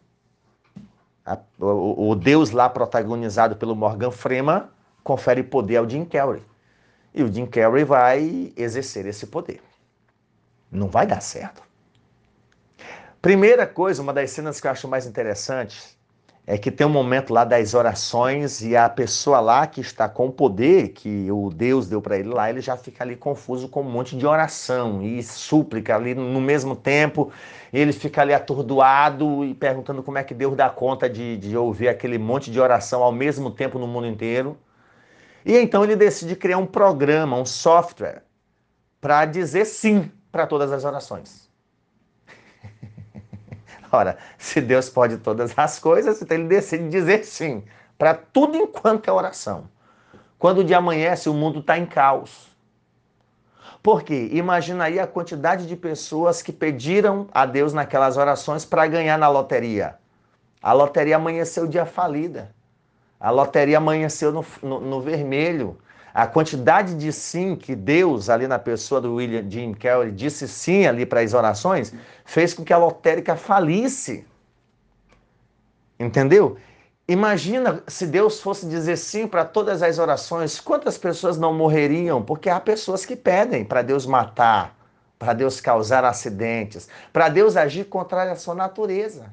a, 1.24 1.38
o, 1.58 2.11
o, 2.11 2.14
Deus 2.14 2.50
lá 2.50 2.68
protagonizado 2.68 3.56
pelo 3.56 3.76
Morgan 3.76 4.11
Freeman 4.11 4.64
confere 5.02 5.42
poder 5.42 5.76
ao 5.76 5.88
Jim 5.88 6.04
Carrey. 6.04 6.42
E 7.14 7.22
o 7.22 7.32
Jim 7.32 7.46
Carrey 7.46 7.85
vai 7.85 8.52
exercer 8.56 9.06
esse 9.06 9.26
poder. 9.26 9.62
Não 10.70 10.88
vai 10.88 11.06
dar 11.06 11.20
certo. 11.20 11.62
Primeira 13.20 13.66
coisa, 13.66 14.02
uma 14.02 14.12
das 14.12 14.30
cenas 14.30 14.61
que 14.61 14.66
eu 14.66 14.70
acho 14.70 14.88
mais 14.88 15.06
interessantes 15.06 15.96
é 16.46 16.59
que 16.59 16.72
tem 16.72 16.85
um 16.85 16.90
momento 16.90 17.33
lá 17.33 17.44
das 17.44 17.72
orações 17.72 18.62
e 18.62 18.76
a 18.76 18.88
pessoa 18.88 19.38
lá 19.38 19.66
que 19.66 19.81
está 19.81 20.09
com 20.09 20.26
o 20.26 20.33
poder 20.33 20.88
que 20.88 21.31
o 21.31 21.50
Deus 21.50 21.88
deu 21.88 22.02
para 22.02 22.18
ele 22.18 22.31
lá, 22.31 22.50
ele 22.50 22.61
já 22.61 22.76
fica 22.76 23.05
ali 23.05 23.14
confuso 23.14 23.68
com 23.68 23.83
um 23.83 23.90
monte 23.90 24.16
de 24.16 24.26
oração 24.26 25.00
e 25.02 25.22
súplica 25.22 25.94
ali 25.94 26.14
no 26.14 26.40
mesmo 26.40 26.74
tempo. 26.74 27.33
Ele 27.72 27.92
fica 27.92 28.22
ali 28.22 28.35
atordoado 28.35 29.44
e 29.44 29.55
perguntando 29.55 30.02
como 30.02 30.18
é 30.18 30.24
que 30.24 30.35
Deus 30.35 30.57
dá 30.57 30.68
conta 30.68 31.09
de, 31.09 31.37
de 31.37 31.57
ouvir 31.57 31.88
aquele 31.88 32.18
monte 32.18 32.50
de 32.50 32.61
oração 32.61 33.05
ao 33.05 33.12
mesmo 33.12 33.50
tempo 33.50 33.78
no 33.78 33.87
mundo 33.87 34.09
inteiro. 34.09 34.59
E 35.44 35.57
então 35.57 35.85
ele 35.85 35.94
decide 35.94 36.35
criar 36.35 36.59
um 36.59 36.66
programa, 36.66 37.37
um 37.37 37.46
software, 37.46 38.22
para 39.00 39.24
dizer 39.26 39.64
sim 39.64 40.11
para 40.31 40.46
todas 40.46 40.72
as 40.72 40.85
orações. 40.85 41.48
Ora, 43.92 44.16
se 44.38 44.59
Deus 44.59 44.88
pode 44.88 45.18
todas 45.18 45.52
as 45.55 45.78
coisas, 45.78 46.22
então 46.22 46.37
ele 46.37 46.48
decide 46.48 46.88
dizer 46.88 47.24
sim 47.24 47.62
para 47.98 48.14
tudo 48.14 48.57
enquanto 48.57 49.07
é 49.07 49.12
oração. 49.12 49.68
Quando 50.38 50.59
o 50.59 50.64
dia 50.64 50.78
amanhece, 50.78 51.28
o 51.28 51.35
mundo 51.35 51.61
está 51.61 51.78
em 51.78 51.87
caos. 51.87 52.50
Por 53.83 54.02
quê? 54.02 54.31
Imagina 54.33 54.85
aí 54.85 54.98
a 54.98 55.07
quantidade 55.07 55.66
de 55.66 55.76
pessoas 55.76 56.40
que 56.40 56.52
pediram 56.52 57.28
a 57.33 57.44
Deus 57.44 57.72
naquelas 57.72 58.16
orações 58.16 58.64
para 58.64 58.87
ganhar 58.87 59.18
na 59.18 59.28
loteria. 59.28 59.96
A 60.62 60.72
loteria 60.72 61.16
amanheceu 61.16 61.66
dia 61.66 61.85
falida. 61.85 62.55
A 63.20 63.31
loteria 63.31 63.76
amanheceu 63.76 64.33
no, 64.33 64.44
no, 64.62 64.81
no 64.81 65.00
vermelho. 65.00 65.78
A 66.14 66.27
quantidade 66.27 66.94
de 66.94 67.11
sim 67.11 67.57
que 67.57 67.75
Deus, 67.75 68.29
ali 68.29 68.46
na 68.46 68.59
pessoa 68.59 69.01
do 69.01 69.14
William 69.14 69.48
Jim 69.48 69.72
Carroll, 69.72 70.11
disse 70.11 70.46
sim 70.46 70.87
ali 70.87 71.07
para 71.07 71.20
as 71.20 71.33
orações, 71.33 71.94
fez 72.25 72.53
com 72.53 72.62
que 72.62 72.72
a 72.72 72.79
lotérica 72.79 73.35
falisse. 73.35 74.27
Entendeu? 75.98 76.59
Imagina 77.09 77.83
se 77.88 78.07
Deus 78.07 78.40
fosse 78.40 78.66
dizer 78.66 78.96
sim 78.96 79.27
para 79.27 79.44
todas 79.44 79.83
as 79.83 79.98
orações, 79.98 80.61
quantas 80.61 80.98
pessoas 80.98 81.38
não 81.38 81.53
morreriam? 81.53 82.22
Porque 82.22 82.51
há 82.51 82.61
pessoas 82.61 83.07
que 83.07 83.16
pedem 83.16 83.64
para 83.64 83.83
Deus 83.83 84.05
matar, 84.05 84.77
para 85.18 85.33
Deus 85.33 85.61
causar 85.61 86.05
acidentes, 86.05 86.88
para 87.12 87.29
Deus 87.31 87.57
agir 87.57 87.85
contra 87.87 88.31
a 88.31 88.37
sua 88.37 88.55
natureza, 88.55 89.33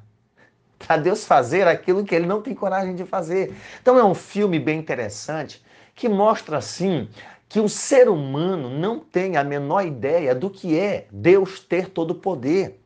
para 0.80 0.96
Deus 0.96 1.26
fazer 1.26 1.68
aquilo 1.68 2.06
que 2.06 2.15
ele 2.15 2.26
não 2.26 2.42
tem 2.42 2.56
coragem 2.56 2.96
de 2.96 3.06
fazer. 3.06 3.54
Então 3.82 4.00
é 4.00 4.04
um 4.04 4.15
filme 4.15 4.60
bem 4.60 4.80
interessante 4.80 5.62
que 6.00 6.08
mostra 6.08 6.58
assim 6.58 7.10
que 7.50 7.60
o 7.60 7.68
ser 7.68 8.08
humano 8.08 8.70
não 8.70 9.02
tem 9.02 9.36
a 9.36 9.44
menor 9.44 9.86
ideia 9.86 10.34
do 10.34 10.50
que 10.50 10.80
é 10.80 11.08
Deus 11.12 11.60
ter 11.60 11.90
todo 11.90 12.12
o 12.12 12.16
poder. 12.16 12.80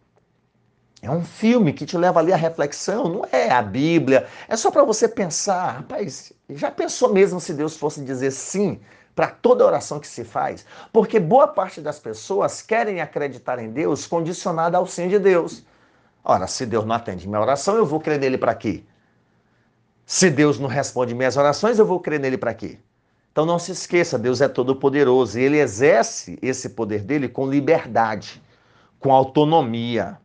É 0.99 1.12
um 1.12 1.23
filme 1.23 1.73
que 1.73 1.86
te 1.86 1.95
leva 1.95 2.19
ali 2.19 2.34
à 2.34 2.36
reflexão, 2.36 3.08
não 3.08 3.26
é 3.32 3.52
a 3.52 3.62
Bíblia. 3.62 4.26
É 4.47 4.56
só 4.58 4.71
para 4.71 4.84
você 4.84 5.08
pensar, 5.08 5.73
rapaz, 5.73 6.34
já 6.49 6.71
pensou 6.71 7.13
mesmo 7.13 7.39
se 7.39 7.54
Deus 7.54 7.78
fosse 7.78 8.04
dizer 8.04 8.32
sim 8.32 8.80
para 9.13 9.28
toda 9.28 9.63
oração 9.63 9.99
que 9.99 10.08
se 10.08 10.23
faz? 10.23 10.65
Porque 10.91 11.19
boa 11.19 11.47
parte 11.47 11.82
das 11.82 11.99
pessoas 11.99 12.63
querem 12.63 12.99
acreditar 12.99 13.60
em 13.60 13.69
Deus 13.69 14.08
condicionada 14.08 14.76
ao 14.76 14.88
sim 14.88 15.08
de 15.08 15.19
Deus. 15.19 15.63
Ora, 16.23 16.47
se 16.47 16.65
Deus 16.65 16.84
não 16.84 16.95
atende 16.95 17.28
minha 17.28 17.41
oração, 17.41 17.76
eu 17.76 17.86
vou 17.86 17.99
crer 17.99 18.19
nele 18.19 18.39
para 18.39 18.56
quê? 18.56 18.84
Se 20.04 20.32
Deus 20.32 20.58
não 20.58 20.67
responde 20.67 21.13
minhas 21.13 21.38
orações, 21.38 21.78
eu 21.78 21.86
vou 21.86 21.99
crer 21.99 22.19
nele 22.19 22.39
para 22.39 22.56
quê? 22.56 22.80
Então 23.33 23.45
não 23.47 23.57
se 23.57 23.71
esqueça, 23.71 24.19
Deus 24.19 24.41
é 24.41 24.47
todo-poderoso 24.47 25.39
e 25.39 25.43
ele 25.43 25.57
exerce 25.57 26.37
esse 26.39 26.69
poder 26.69 27.01
dele 27.01 27.27
com 27.27 27.49
liberdade, 27.49 28.39
com 28.99 29.11
autonomia. 29.11 30.19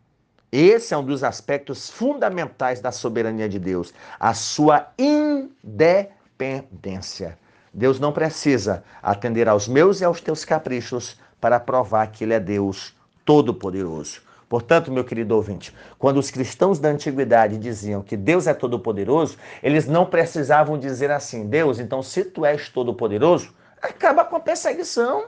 Esse 0.52 0.92
é 0.92 0.98
um 0.98 1.02
dos 1.02 1.24
aspectos 1.24 1.88
fundamentais 1.88 2.82
da 2.82 2.92
soberania 2.92 3.48
de 3.48 3.58
Deus, 3.58 3.94
a 4.20 4.34
sua 4.34 4.88
independência. 4.98 7.38
Deus 7.72 7.98
não 7.98 8.12
precisa 8.12 8.84
atender 9.02 9.48
aos 9.48 9.66
meus 9.66 10.02
e 10.02 10.04
aos 10.04 10.20
teus 10.20 10.44
caprichos 10.44 11.16
para 11.40 11.58
provar 11.58 12.08
que 12.08 12.24
ele 12.24 12.34
é 12.34 12.40
Deus 12.40 12.94
todo-poderoso. 13.24 14.20
Portanto, 14.48 14.90
meu 14.90 15.04
querido 15.04 15.37
ouvinte, 15.37 15.74
quando 15.98 16.16
os 16.16 16.30
cristãos 16.30 16.78
da 16.78 16.88
antiguidade 16.88 17.58
diziam 17.58 18.02
que 18.02 18.16
Deus 18.16 18.46
é 18.46 18.54
todo-poderoso, 18.54 19.37
eles 19.62 19.87
não 19.87 20.06
precisavam 20.06 20.78
dizer 20.78 21.11
assim: 21.11 21.46
Deus, 21.46 21.78
então 21.78 22.02
se 22.02 22.24
tu 22.24 22.44
és 22.46 22.68
todo-poderoso, 22.68 23.54
acaba 23.82 24.24
com 24.24 24.37
a 24.37 24.40
perseguição. 24.40 25.26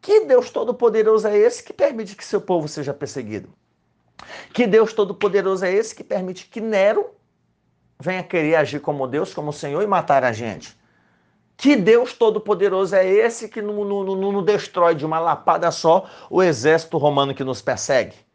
Que 0.00 0.20
Deus 0.20 0.50
Todo-Poderoso 0.50 1.26
é 1.26 1.36
esse 1.36 1.64
que 1.64 1.72
permite 1.72 2.14
que 2.14 2.24
seu 2.24 2.40
povo 2.40 2.68
seja 2.68 2.94
perseguido? 2.94 3.48
Que 4.52 4.66
Deus 4.66 4.92
Todo-Poderoso 4.92 5.64
é 5.64 5.72
esse 5.72 5.94
que 5.94 6.04
permite 6.04 6.46
que 6.46 6.60
Nero 6.60 7.10
venha 7.98 8.22
querer 8.22 8.56
agir 8.56 8.80
como 8.80 9.06
Deus, 9.08 9.34
como 9.34 9.52
Senhor 9.52 9.82
e 9.82 9.86
matar 9.86 10.22
a 10.22 10.32
gente? 10.32 10.78
Que 11.56 11.74
Deus 11.74 12.12
Todo-Poderoso 12.12 12.94
é 12.94 13.04
esse 13.04 13.48
que 13.48 13.62
não, 13.62 14.44
destrói 14.44 14.94
de 14.94 15.04
uma 15.04 15.18
lapada 15.18 15.70
só 15.70 16.08
o 16.30 16.42
exército 16.42 16.98
romano 16.98 17.34
que 17.34 17.42
nos 17.42 17.60
persegue? 17.60 18.25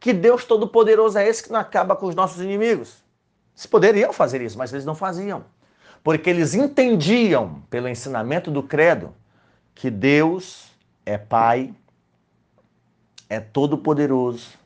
Que 0.00 0.12
Deus 0.12 0.44
Todo-Poderoso 0.44 1.18
é 1.18 1.28
esse 1.28 1.44
que 1.44 1.52
não 1.52 1.60
acaba 1.60 1.94
com 1.94 2.06
os 2.06 2.14
nossos 2.14 2.40
inimigos? 2.40 3.04
Eles 3.54 3.66
poderiam 3.66 4.12
fazer 4.12 4.40
isso, 4.40 4.58
mas 4.58 4.72
eles 4.72 4.84
não 4.84 4.94
faziam. 4.94 5.44
Porque 6.02 6.28
eles 6.28 6.54
entendiam, 6.54 7.62
pelo 7.68 7.86
ensinamento 7.86 8.50
do 8.50 8.62
credo, 8.62 9.14
que 9.74 9.90
Deus 9.90 10.72
é 11.04 11.18
Pai, 11.18 11.74
é 13.28 13.38
todo-poderoso. 13.38 14.58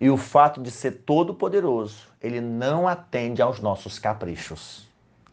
E 0.00 0.08
o 0.08 0.16
fato 0.16 0.62
de 0.62 0.70
ser 0.70 0.92
todo-poderoso, 1.04 2.06
ele 2.22 2.40
não 2.40 2.86
atende 2.86 3.42
aos 3.42 3.58
nossos 3.58 3.98
caprichos. 3.98 4.88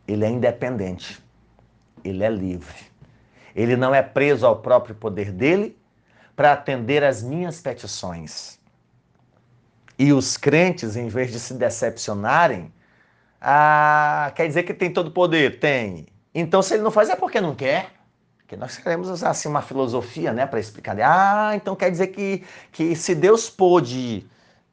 Ele 0.08 0.26
é 0.26 0.30
independente 0.30 1.24
ele 2.04 2.24
é 2.24 2.30
livre. 2.30 2.92
Ele 3.56 3.76
não 3.76 3.94
é 3.94 4.02
preso 4.02 4.46
ao 4.46 4.58
próprio 4.58 4.96
poder 4.96 5.32
dele 5.32 5.78
para 6.36 6.52
atender 6.52 7.04
às 7.04 7.24
minhas 7.24 7.62
petições. 7.62 8.60
E 9.98 10.12
os 10.12 10.38
crentes, 10.38 10.96
em 10.96 11.08
vez 11.08 11.32
de 11.32 11.40
se 11.40 11.54
decepcionarem, 11.54 12.72
ah, 13.40 14.32
quer 14.36 14.48
dizer 14.48 14.64
que 14.64 14.74
tem 14.74 14.92
todo 14.92 15.12
poder? 15.12 15.60
Tem. 15.60 16.08
Então, 16.34 16.62
se 16.62 16.74
ele 16.74 16.84
não 16.84 16.92
faz, 16.92 17.10
é 17.10 17.16
porque 17.16 17.42
não 17.42 17.54
quer. 17.54 17.92
Porque 18.38 18.56
nós 18.56 18.78
queremos 18.78 19.10
usar 19.10 19.32
assim 19.32 19.50
uma 19.50 19.62
filosofia 19.62 20.32
né, 20.32 20.46
para 20.46 20.60
explicar. 20.60 20.98
Ah, 21.02 21.52
então 21.56 21.76
quer 21.76 21.92
dizer 21.92 22.08
que, 22.08 22.44
que 22.72 22.96
se 22.96 23.14
Deus 23.16 23.50
pôde 23.50 24.26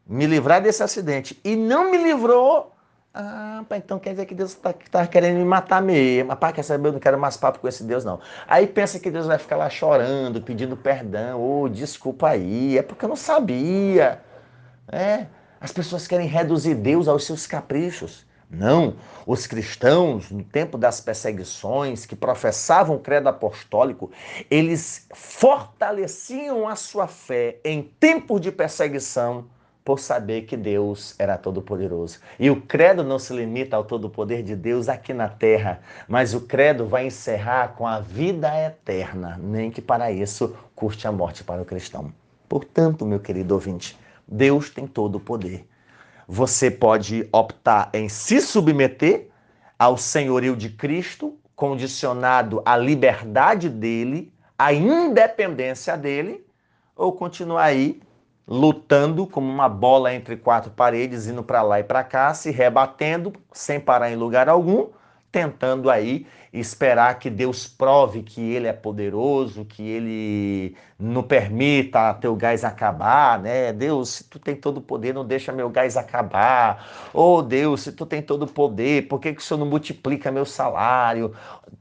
me 0.06 0.26
livrar 0.26 0.62
desse 0.62 0.82
acidente 0.82 1.38
e 1.44 1.54
não 1.56 1.90
me 1.90 1.98
livrou, 1.98 2.72
ah, 3.12 3.64
então 3.72 3.98
quer 3.98 4.10
dizer 4.10 4.26
que 4.26 4.34
Deus 4.34 4.52
está 4.52 4.72
tá 4.72 5.06
querendo 5.06 5.38
me 5.38 5.44
matar 5.44 5.82
mesmo. 5.82 6.34
Pai, 6.36 6.52
quer 6.52 6.62
saber? 6.62 6.88
Eu 6.88 6.92
não 6.92 7.00
quero 7.00 7.18
mais 7.18 7.36
papo 7.36 7.58
com 7.58 7.68
esse 7.68 7.82
Deus, 7.82 8.04
não. 8.04 8.20
Aí 8.46 8.66
pensa 8.66 9.00
que 9.00 9.10
Deus 9.10 9.26
vai 9.26 9.38
ficar 9.38 9.56
lá 9.56 9.68
chorando, 9.68 10.40
pedindo 10.40 10.76
perdão. 10.76 11.40
Ô, 11.40 11.62
oh, 11.62 11.68
desculpa 11.68 12.28
aí, 12.28 12.78
é 12.78 12.82
porque 12.82 13.04
eu 13.04 13.08
não 13.08 13.16
sabia. 13.16 14.20
É, 14.90 15.26
as 15.60 15.72
pessoas 15.72 16.06
querem 16.06 16.26
reduzir 16.26 16.74
Deus 16.74 17.06
aos 17.06 17.24
seus 17.24 17.46
caprichos. 17.46 18.26
Não, 18.50 18.96
os 19.24 19.46
cristãos, 19.46 20.28
no 20.28 20.42
tempo 20.42 20.76
das 20.76 21.00
perseguições, 21.00 22.04
que 22.04 22.16
professavam 22.16 22.96
o 22.96 22.98
credo 22.98 23.28
apostólico, 23.28 24.10
eles 24.50 25.06
fortaleciam 25.14 26.66
a 26.66 26.74
sua 26.74 27.06
fé 27.06 27.58
em 27.64 27.82
tempos 28.00 28.40
de 28.40 28.50
perseguição 28.50 29.44
por 29.84 30.00
saber 30.00 30.42
que 30.42 30.56
Deus 30.56 31.14
era 31.16 31.38
todo-poderoso. 31.38 32.18
E 32.40 32.50
o 32.50 32.60
credo 32.60 33.04
não 33.04 33.20
se 33.20 33.32
limita 33.32 33.76
ao 33.76 33.84
todo-poder 33.84 34.42
de 34.42 34.56
Deus 34.56 34.88
aqui 34.88 35.14
na 35.14 35.28
terra, 35.28 35.80
mas 36.08 36.34
o 36.34 36.40
credo 36.40 36.86
vai 36.86 37.06
encerrar 37.06 37.74
com 37.76 37.86
a 37.86 38.00
vida 38.00 38.48
eterna, 38.60 39.38
nem 39.40 39.70
que 39.70 39.80
para 39.80 40.10
isso 40.10 40.56
custe 40.74 41.06
a 41.06 41.12
morte 41.12 41.44
para 41.44 41.62
o 41.62 41.64
cristão. 41.64 42.12
Portanto, 42.48 43.06
meu 43.06 43.20
querido 43.20 43.54
ouvinte, 43.54 43.96
Deus 44.30 44.70
tem 44.70 44.86
todo 44.86 45.16
o 45.16 45.20
poder. 45.20 45.66
Você 46.28 46.70
pode 46.70 47.28
optar 47.32 47.90
em 47.92 48.08
se 48.08 48.40
submeter 48.40 49.28
ao 49.76 49.96
senhorio 49.96 50.54
de 50.54 50.70
Cristo, 50.70 51.36
condicionado 51.56 52.62
à 52.64 52.76
liberdade 52.76 53.68
dele, 53.68 54.32
à 54.56 54.72
independência 54.72 55.96
dele, 55.96 56.46
ou 56.94 57.12
continuar 57.12 57.64
aí 57.64 58.00
lutando 58.46 59.26
como 59.26 59.48
uma 59.48 59.68
bola 59.68 60.14
entre 60.14 60.36
quatro 60.36 60.70
paredes, 60.70 61.26
indo 61.26 61.42
para 61.42 61.62
lá 61.62 61.80
e 61.80 61.84
para 61.84 62.04
cá, 62.04 62.32
se 62.34 62.50
rebatendo 62.50 63.32
sem 63.52 63.80
parar 63.80 64.10
em 64.10 64.16
lugar 64.16 64.48
algum, 64.48 64.88
tentando 65.30 65.90
aí 65.90 66.26
esperar 66.52 67.18
que 67.18 67.30
Deus 67.30 67.68
prove 67.68 68.22
que 68.22 68.40
ele 68.40 68.66
é 68.66 68.72
poderoso, 68.72 69.64
que 69.64 69.82
ele 69.82 70.76
não 70.98 71.22
permita 71.22 72.14
teu 72.14 72.34
gás 72.34 72.64
acabar, 72.64 73.38
né? 73.38 73.72
Deus, 73.72 74.10
se 74.10 74.24
tu 74.24 74.38
tem 74.38 74.56
todo 74.56 74.78
o 74.78 74.82
poder, 74.82 75.14
não 75.14 75.24
deixa 75.24 75.52
meu 75.52 75.70
gás 75.70 75.96
acabar. 75.96 77.10
Oh, 77.14 77.40
Deus, 77.40 77.82
se 77.82 77.92
tu 77.92 78.04
tem 78.04 78.20
todo 78.20 78.42
o 78.42 78.48
poder, 78.52 79.06
por 79.08 79.20
que, 79.20 79.32
que 79.32 79.40
o 79.40 79.44
Senhor 79.44 79.58
não 79.60 79.66
multiplica 79.66 80.32
meu 80.32 80.44
salário? 80.44 81.34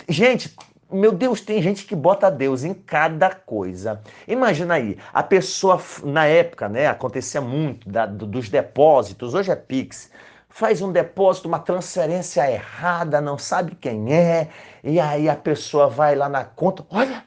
Gente, 0.08 0.56
meu 0.92 1.12
Deus, 1.12 1.42
tem 1.42 1.62
gente 1.62 1.86
que 1.86 1.96
bota 1.96 2.32
Deus 2.32 2.64
em 2.64 2.74
cada 2.74 3.30
coisa. 3.30 4.02
Imagina 4.28 4.76
aí, 4.76 4.98
a 5.14 5.22
pessoa, 5.22 5.82
na 6.04 6.26
época, 6.26 6.68
né, 6.68 6.88
acontecia 6.88 7.42
muito 7.42 7.88
da, 7.88 8.06
dos 8.06 8.50
depósitos, 8.50 9.34
hoje 9.36 9.52
é 9.52 9.56
Pix, 9.56 10.12
faz 10.50 10.82
um 10.82 10.92
depósito, 10.92 11.48
uma 11.48 11.60
transferência 11.60 12.50
errada, 12.52 13.22
não 13.22 13.38
sabe 13.38 13.76
quem 13.76 14.14
é, 14.14 14.50
e 14.84 15.00
aí 15.00 15.30
a 15.30 15.36
pessoa 15.36 15.88
vai 15.88 16.16
lá 16.16 16.28
na 16.28 16.44
conta, 16.44 16.86
olha, 16.90 17.24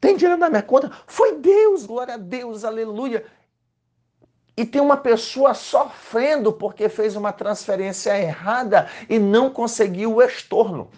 tem 0.00 0.16
dinheiro 0.16 0.38
na 0.38 0.50
minha 0.50 0.62
conta, 0.62 0.90
foi 1.06 1.38
Deus, 1.38 1.86
glória 1.86 2.14
a 2.14 2.18
Deus, 2.18 2.64
aleluia. 2.64 3.24
E 4.56 4.64
tem 4.64 4.80
uma 4.80 4.96
pessoa 4.96 5.52
sofrendo 5.52 6.52
porque 6.52 6.88
fez 6.88 7.16
uma 7.16 7.32
transferência 7.32 8.18
errada 8.18 8.88
e 9.08 9.18
não 9.18 9.50
conseguiu 9.50 10.14
o 10.14 10.22
estorno. 10.22 10.88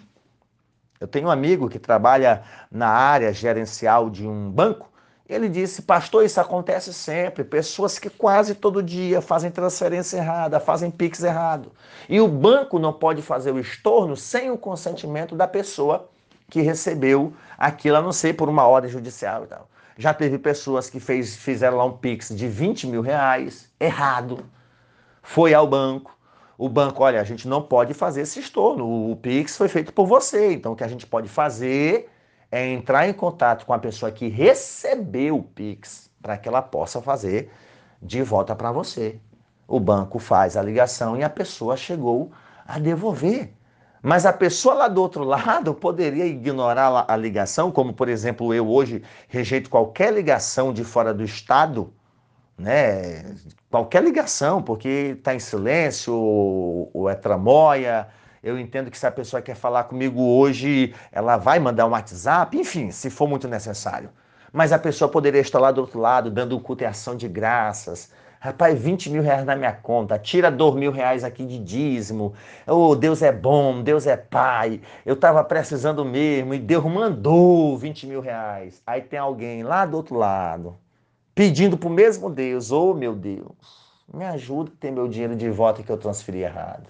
Eu 0.99 1.07
tenho 1.07 1.27
um 1.27 1.31
amigo 1.31 1.69
que 1.69 1.79
trabalha 1.79 2.43
na 2.71 2.87
área 2.89 3.33
gerencial 3.33 4.09
de 4.09 4.27
um 4.27 4.51
banco. 4.51 4.88
Ele 5.29 5.47
disse, 5.47 5.83
pastor, 5.83 6.25
isso 6.25 6.41
acontece 6.41 6.91
sempre. 6.91 7.43
Pessoas 7.43 7.99
que 7.99 8.09
quase 8.09 8.55
todo 8.55 8.81
dia 8.81 9.21
fazem 9.21 9.51
transferência 9.51 10.17
errada, 10.17 10.59
fazem 10.59 10.89
PIX 10.89 11.23
errado. 11.23 11.71
E 12.09 12.19
o 12.19 12.27
banco 12.27 12.79
não 12.79 12.91
pode 12.91 13.21
fazer 13.21 13.51
o 13.51 13.59
estorno 13.59 14.17
sem 14.17 14.49
o 14.49 14.57
consentimento 14.57 15.35
da 15.35 15.47
pessoa 15.47 16.09
que 16.49 16.61
recebeu 16.61 17.31
aquilo, 17.55 17.97
a 17.97 18.01
não 18.01 18.11
ser 18.11 18.33
por 18.33 18.49
uma 18.49 18.67
ordem 18.67 18.89
judicial 18.89 19.43
e 19.43 19.47
tal. 19.47 19.69
Já 19.95 20.15
teve 20.15 20.39
pessoas 20.39 20.89
que 20.89 20.99
fez, 20.99 21.35
fizeram 21.35 21.77
lá 21.77 21.85
um 21.85 21.95
PIX 21.95 22.29
de 22.29 22.47
20 22.47 22.87
mil 22.87 23.01
reais, 23.01 23.69
errado, 23.79 24.43
foi 25.21 25.53
ao 25.53 25.67
banco, 25.67 26.17
o 26.57 26.67
banco, 26.67 27.03
olha, 27.03 27.21
a 27.21 27.23
gente 27.23 27.47
não 27.47 27.61
pode 27.61 27.93
fazer 27.93 28.21
esse 28.21 28.39
estorno, 28.39 29.11
o 29.11 29.15
Pix 29.15 29.55
foi 29.55 29.67
feito 29.67 29.93
por 29.93 30.07
você, 30.07 30.53
então 30.53 30.73
o 30.73 30.75
que 30.75 30.83
a 30.83 30.87
gente 30.87 31.05
pode 31.05 31.29
fazer 31.29 32.09
é 32.51 32.67
entrar 32.67 33.07
em 33.07 33.13
contato 33.13 33.65
com 33.65 33.73
a 33.73 33.79
pessoa 33.79 34.11
que 34.11 34.27
recebeu 34.27 35.37
o 35.37 35.43
Pix 35.43 36.09
para 36.21 36.37
que 36.37 36.47
ela 36.47 36.61
possa 36.61 37.01
fazer 37.01 37.51
de 38.01 38.21
volta 38.21 38.55
para 38.55 38.71
você. 38.71 39.19
O 39.67 39.79
banco 39.79 40.19
faz 40.19 40.57
a 40.57 40.61
ligação 40.61 41.17
e 41.17 41.23
a 41.23 41.29
pessoa 41.29 41.77
chegou 41.77 42.31
a 42.67 42.79
devolver. 42.79 43.53
Mas 44.01 44.25
a 44.25 44.33
pessoa 44.33 44.73
lá 44.73 44.87
do 44.87 45.01
outro 45.01 45.23
lado 45.25 45.73
poderia 45.73 46.25
ignorar 46.25 47.05
a 47.07 47.15
ligação, 47.15 47.71
como 47.71 47.93
por 47.93 48.09
exemplo 48.09 48.53
eu 48.53 48.67
hoje 48.69 49.03
rejeito 49.27 49.69
qualquer 49.69 50.13
ligação 50.13 50.73
de 50.73 50.83
fora 50.83 51.13
do 51.13 51.23
estado 51.23 51.93
né? 52.59 53.35
Qualquer 53.69 54.03
ligação, 54.03 54.61
porque 54.61 55.15
está 55.17 55.33
em 55.33 55.39
silêncio 55.39 56.13
ou, 56.13 57.09
é 57.09 57.15
tramóia. 57.15 58.07
Eu 58.43 58.57
entendo 58.57 58.89
que 58.89 58.97
se 58.97 59.05
a 59.05 59.11
pessoa 59.11 59.41
quer 59.41 59.55
falar 59.55 59.83
comigo 59.85 60.21
hoje, 60.21 60.93
ela 61.11 61.37
vai 61.37 61.59
mandar 61.59 61.85
um 61.85 61.91
WhatsApp, 61.91 62.57
enfim, 62.57 62.91
se 62.91 63.09
for 63.09 63.27
muito 63.27 63.47
necessário. 63.47 64.09
Mas 64.51 64.71
a 64.71 64.79
pessoa 64.79 65.09
poderia 65.09 65.41
estar 65.41 65.59
lá 65.59 65.71
do 65.71 65.81
outro 65.81 65.99
lado, 65.99 66.31
dando 66.31 66.55
um 66.55 66.59
culto 66.59 66.85
ação 66.85 67.15
de 67.15 67.27
graças. 67.27 68.11
Rapaz, 68.41 68.79
20 68.79 69.09
mil 69.09 69.21
reais 69.21 69.45
na 69.45 69.53
minha 69.53 69.73
conta, 69.73 70.17
tira 70.17 70.49
2 70.49 70.75
mil 70.75 70.93
reais 70.93 71.25
aqui 71.25 71.45
de 71.45 71.59
dízimo. 71.59 72.33
Oh, 72.65 72.95
Deus 72.95 73.21
é 73.21 73.33
bom, 73.33 73.83
Deus 73.83 74.07
é 74.07 74.15
pai. 74.15 74.81
Eu 75.05 75.15
estava 75.15 75.43
precisando 75.43 76.05
mesmo 76.05 76.53
e 76.53 76.59
Deus 76.59 76.85
mandou 76.85 77.77
20 77.77 78.07
mil 78.07 78.21
reais. 78.21 78.81
Aí 78.87 79.01
tem 79.01 79.19
alguém 79.19 79.63
lá 79.63 79.85
do 79.85 79.97
outro 79.97 80.15
lado, 80.15 80.77
pedindo 81.35 81.77
para 81.77 81.89
o 81.89 81.91
mesmo 81.91 82.29
Deus, 82.29 82.71
oh 82.71 82.93
meu 82.93 83.13
Deus, 83.13 83.51
me 84.11 84.23
ajuda 84.23 84.71
a 84.73 84.79
ter 84.79 84.91
meu 84.91 85.09
dinheiro 85.09 85.35
de 85.35 85.49
volta 85.49 85.83
que 85.83 85.91
eu 85.91 85.97
transferi 85.97 86.39
errado. 86.39 86.87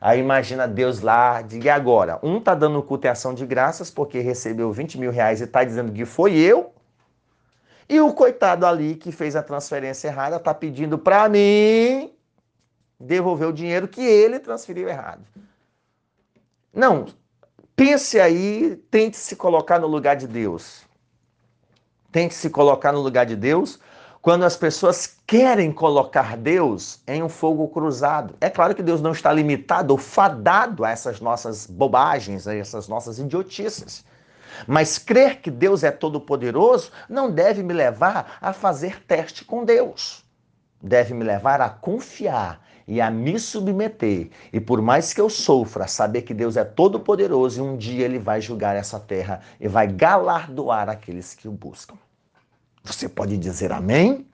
Aí 0.00 0.20
imagina 0.20 0.68
Deus 0.68 1.00
lá, 1.00 1.42
diga 1.42 1.74
agora, 1.74 2.20
um 2.22 2.40
tá 2.40 2.54
dando 2.54 2.82
culto 2.82 3.08
ação 3.08 3.34
de 3.34 3.44
graças 3.44 3.90
porque 3.90 4.20
recebeu 4.20 4.72
20 4.72 4.98
mil 4.98 5.10
reais 5.10 5.40
e 5.40 5.46
tá 5.46 5.64
dizendo 5.64 5.92
que 5.92 6.04
foi 6.04 6.36
eu, 6.36 6.72
e 7.88 8.00
o 8.00 8.12
coitado 8.12 8.66
ali 8.66 8.94
que 8.94 9.10
fez 9.10 9.34
a 9.34 9.42
transferência 9.42 10.08
errada 10.08 10.38
tá 10.38 10.52
pedindo 10.52 10.98
para 10.98 11.28
mim 11.28 12.12
devolver 13.00 13.48
o 13.48 13.52
dinheiro 13.52 13.88
que 13.88 14.02
ele 14.02 14.38
transferiu 14.38 14.88
errado. 14.88 15.24
Não, 16.72 17.06
pense 17.74 18.20
aí, 18.20 18.76
tente 18.90 19.16
se 19.16 19.34
colocar 19.34 19.78
no 19.78 19.86
lugar 19.86 20.16
de 20.16 20.26
Deus. 20.28 20.82
Tem 22.12 22.28
que 22.28 22.34
se 22.34 22.50
colocar 22.50 22.92
no 22.92 23.00
lugar 23.00 23.24
de 23.24 23.36
Deus 23.36 23.80
quando 24.20 24.44
as 24.44 24.56
pessoas 24.56 25.16
querem 25.26 25.70
colocar 25.70 26.36
Deus 26.36 27.00
em 27.06 27.22
um 27.22 27.28
fogo 27.28 27.68
cruzado. 27.68 28.34
É 28.40 28.50
claro 28.50 28.74
que 28.74 28.82
Deus 28.82 29.00
não 29.00 29.12
está 29.12 29.32
limitado 29.32 29.92
ou 29.92 29.98
fadado 29.98 30.84
a 30.84 30.90
essas 30.90 31.20
nossas 31.20 31.66
bobagens, 31.66 32.48
a 32.48 32.54
essas 32.54 32.88
nossas 32.88 33.18
idiotices. 33.18 34.04
Mas 34.66 34.98
crer 34.98 35.40
que 35.40 35.50
Deus 35.50 35.84
é 35.84 35.90
todo-poderoso 35.90 36.90
não 37.08 37.30
deve 37.30 37.62
me 37.62 37.72
levar 37.72 38.38
a 38.40 38.52
fazer 38.52 39.02
teste 39.04 39.44
com 39.44 39.64
Deus. 39.64 40.24
Deve 40.82 41.14
me 41.14 41.24
levar 41.24 41.60
a 41.60 41.68
confiar 41.68 42.60
e 42.86 43.00
a 43.00 43.10
me 43.10 43.38
submeter. 43.38 44.30
E 44.52 44.58
por 44.58 44.80
mais 44.80 45.12
que 45.12 45.20
eu 45.20 45.28
sofra, 45.28 45.86
saber 45.86 46.22
que 46.22 46.32
Deus 46.32 46.56
é 46.56 46.64
todo-poderoso 46.64 47.60
e 47.60 47.62
um 47.62 47.76
dia 47.76 48.04
ele 48.04 48.18
vai 48.18 48.40
julgar 48.40 48.74
essa 48.74 48.98
terra 48.98 49.40
e 49.60 49.68
vai 49.68 49.86
galardoar 49.86 50.88
aqueles 50.88 51.34
que 51.34 51.46
o 51.46 51.52
buscam. 51.52 51.96
Você 52.84 53.08
pode 53.08 53.36
dizer 53.36 53.72
amém? 53.72 54.26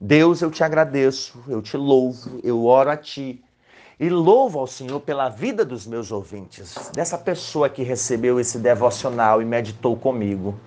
Deus, 0.00 0.42
eu 0.42 0.50
te 0.50 0.64
agradeço, 0.64 1.38
eu 1.46 1.62
te 1.62 1.76
louvo, 1.76 2.40
eu 2.42 2.64
oro 2.64 2.90
a 2.90 2.96
ti 2.96 3.42
e 4.00 4.08
louvo 4.08 4.58
ao 4.58 4.66
Senhor 4.66 4.98
pela 4.98 5.28
vida 5.28 5.64
dos 5.64 5.86
meus 5.86 6.10
ouvintes, 6.10 6.90
dessa 6.92 7.16
pessoa 7.16 7.68
que 7.68 7.84
recebeu 7.84 8.40
esse 8.40 8.58
devocional 8.58 9.40
e 9.40 9.44
meditou 9.44 9.96
comigo. 9.96 10.58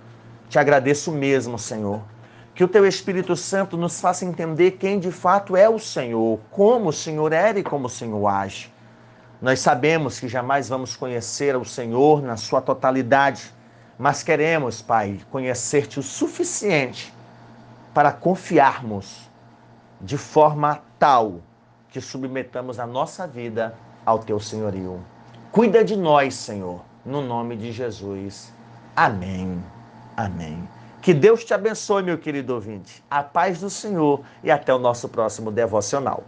Te 0.47 0.57
agradeço 0.57 1.11
mesmo, 1.11 1.59
Senhor. 1.59 2.01
Que 2.53 2.63
o 2.63 2.67
teu 2.67 2.85
Espírito 2.87 3.35
Santo 3.35 3.75
nos 3.75 3.99
faça 3.99 4.23
entender 4.23 4.71
quem 4.71 4.97
de 4.99 5.11
fato 5.11 5.57
é 5.57 5.67
o 5.67 5.77
Senhor, 5.77 6.39
como 6.49 6.87
o 6.87 6.93
Senhor 6.93 7.33
era 7.33 7.59
e 7.59 7.63
como 7.63 7.87
o 7.87 7.89
Senhor 7.89 8.25
age. 8.25 8.71
Nós 9.41 9.59
sabemos 9.59 10.17
que 10.17 10.29
jamais 10.29 10.69
vamos 10.69 10.95
conhecer 10.95 11.57
o 11.57 11.65
Senhor 11.65 12.21
na 12.21 12.37
sua 12.37 12.61
totalidade, 12.61 13.53
mas 13.97 14.23
queremos, 14.23 14.81
Pai, 14.81 15.19
conhecer-te 15.31 15.99
o 15.99 16.03
suficiente 16.03 17.13
para 17.93 18.11
confiarmos 18.11 19.29
de 20.01 20.17
forma 20.17 20.81
tal 20.99 21.41
que 21.89 22.01
submetamos 22.01 22.79
a 22.79 22.85
nossa 22.85 23.25
vida 23.25 23.73
ao 24.05 24.19
teu 24.19 24.39
senhorio. 24.39 25.01
Cuida 25.51 25.83
de 25.83 25.95
nós, 25.95 26.35
Senhor, 26.35 26.81
no 27.05 27.21
nome 27.21 27.55
de 27.55 27.71
Jesus. 27.71 28.53
Amém. 28.95 29.63
Amém. 30.17 30.67
Que 31.01 31.13
Deus 31.13 31.45
te 31.45 31.53
abençoe, 31.53 32.03
meu 32.03 32.17
querido 32.17 32.53
ouvinte. 32.53 33.03
A 33.09 33.23
paz 33.23 33.61
do 33.61 33.69
Senhor 33.69 34.21
e 34.43 34.51
até 34.51 34.73
o 34.73 34.79
nosso 34.79 35.07
próximo 35.07 35.51
devocional. 35.51 36.23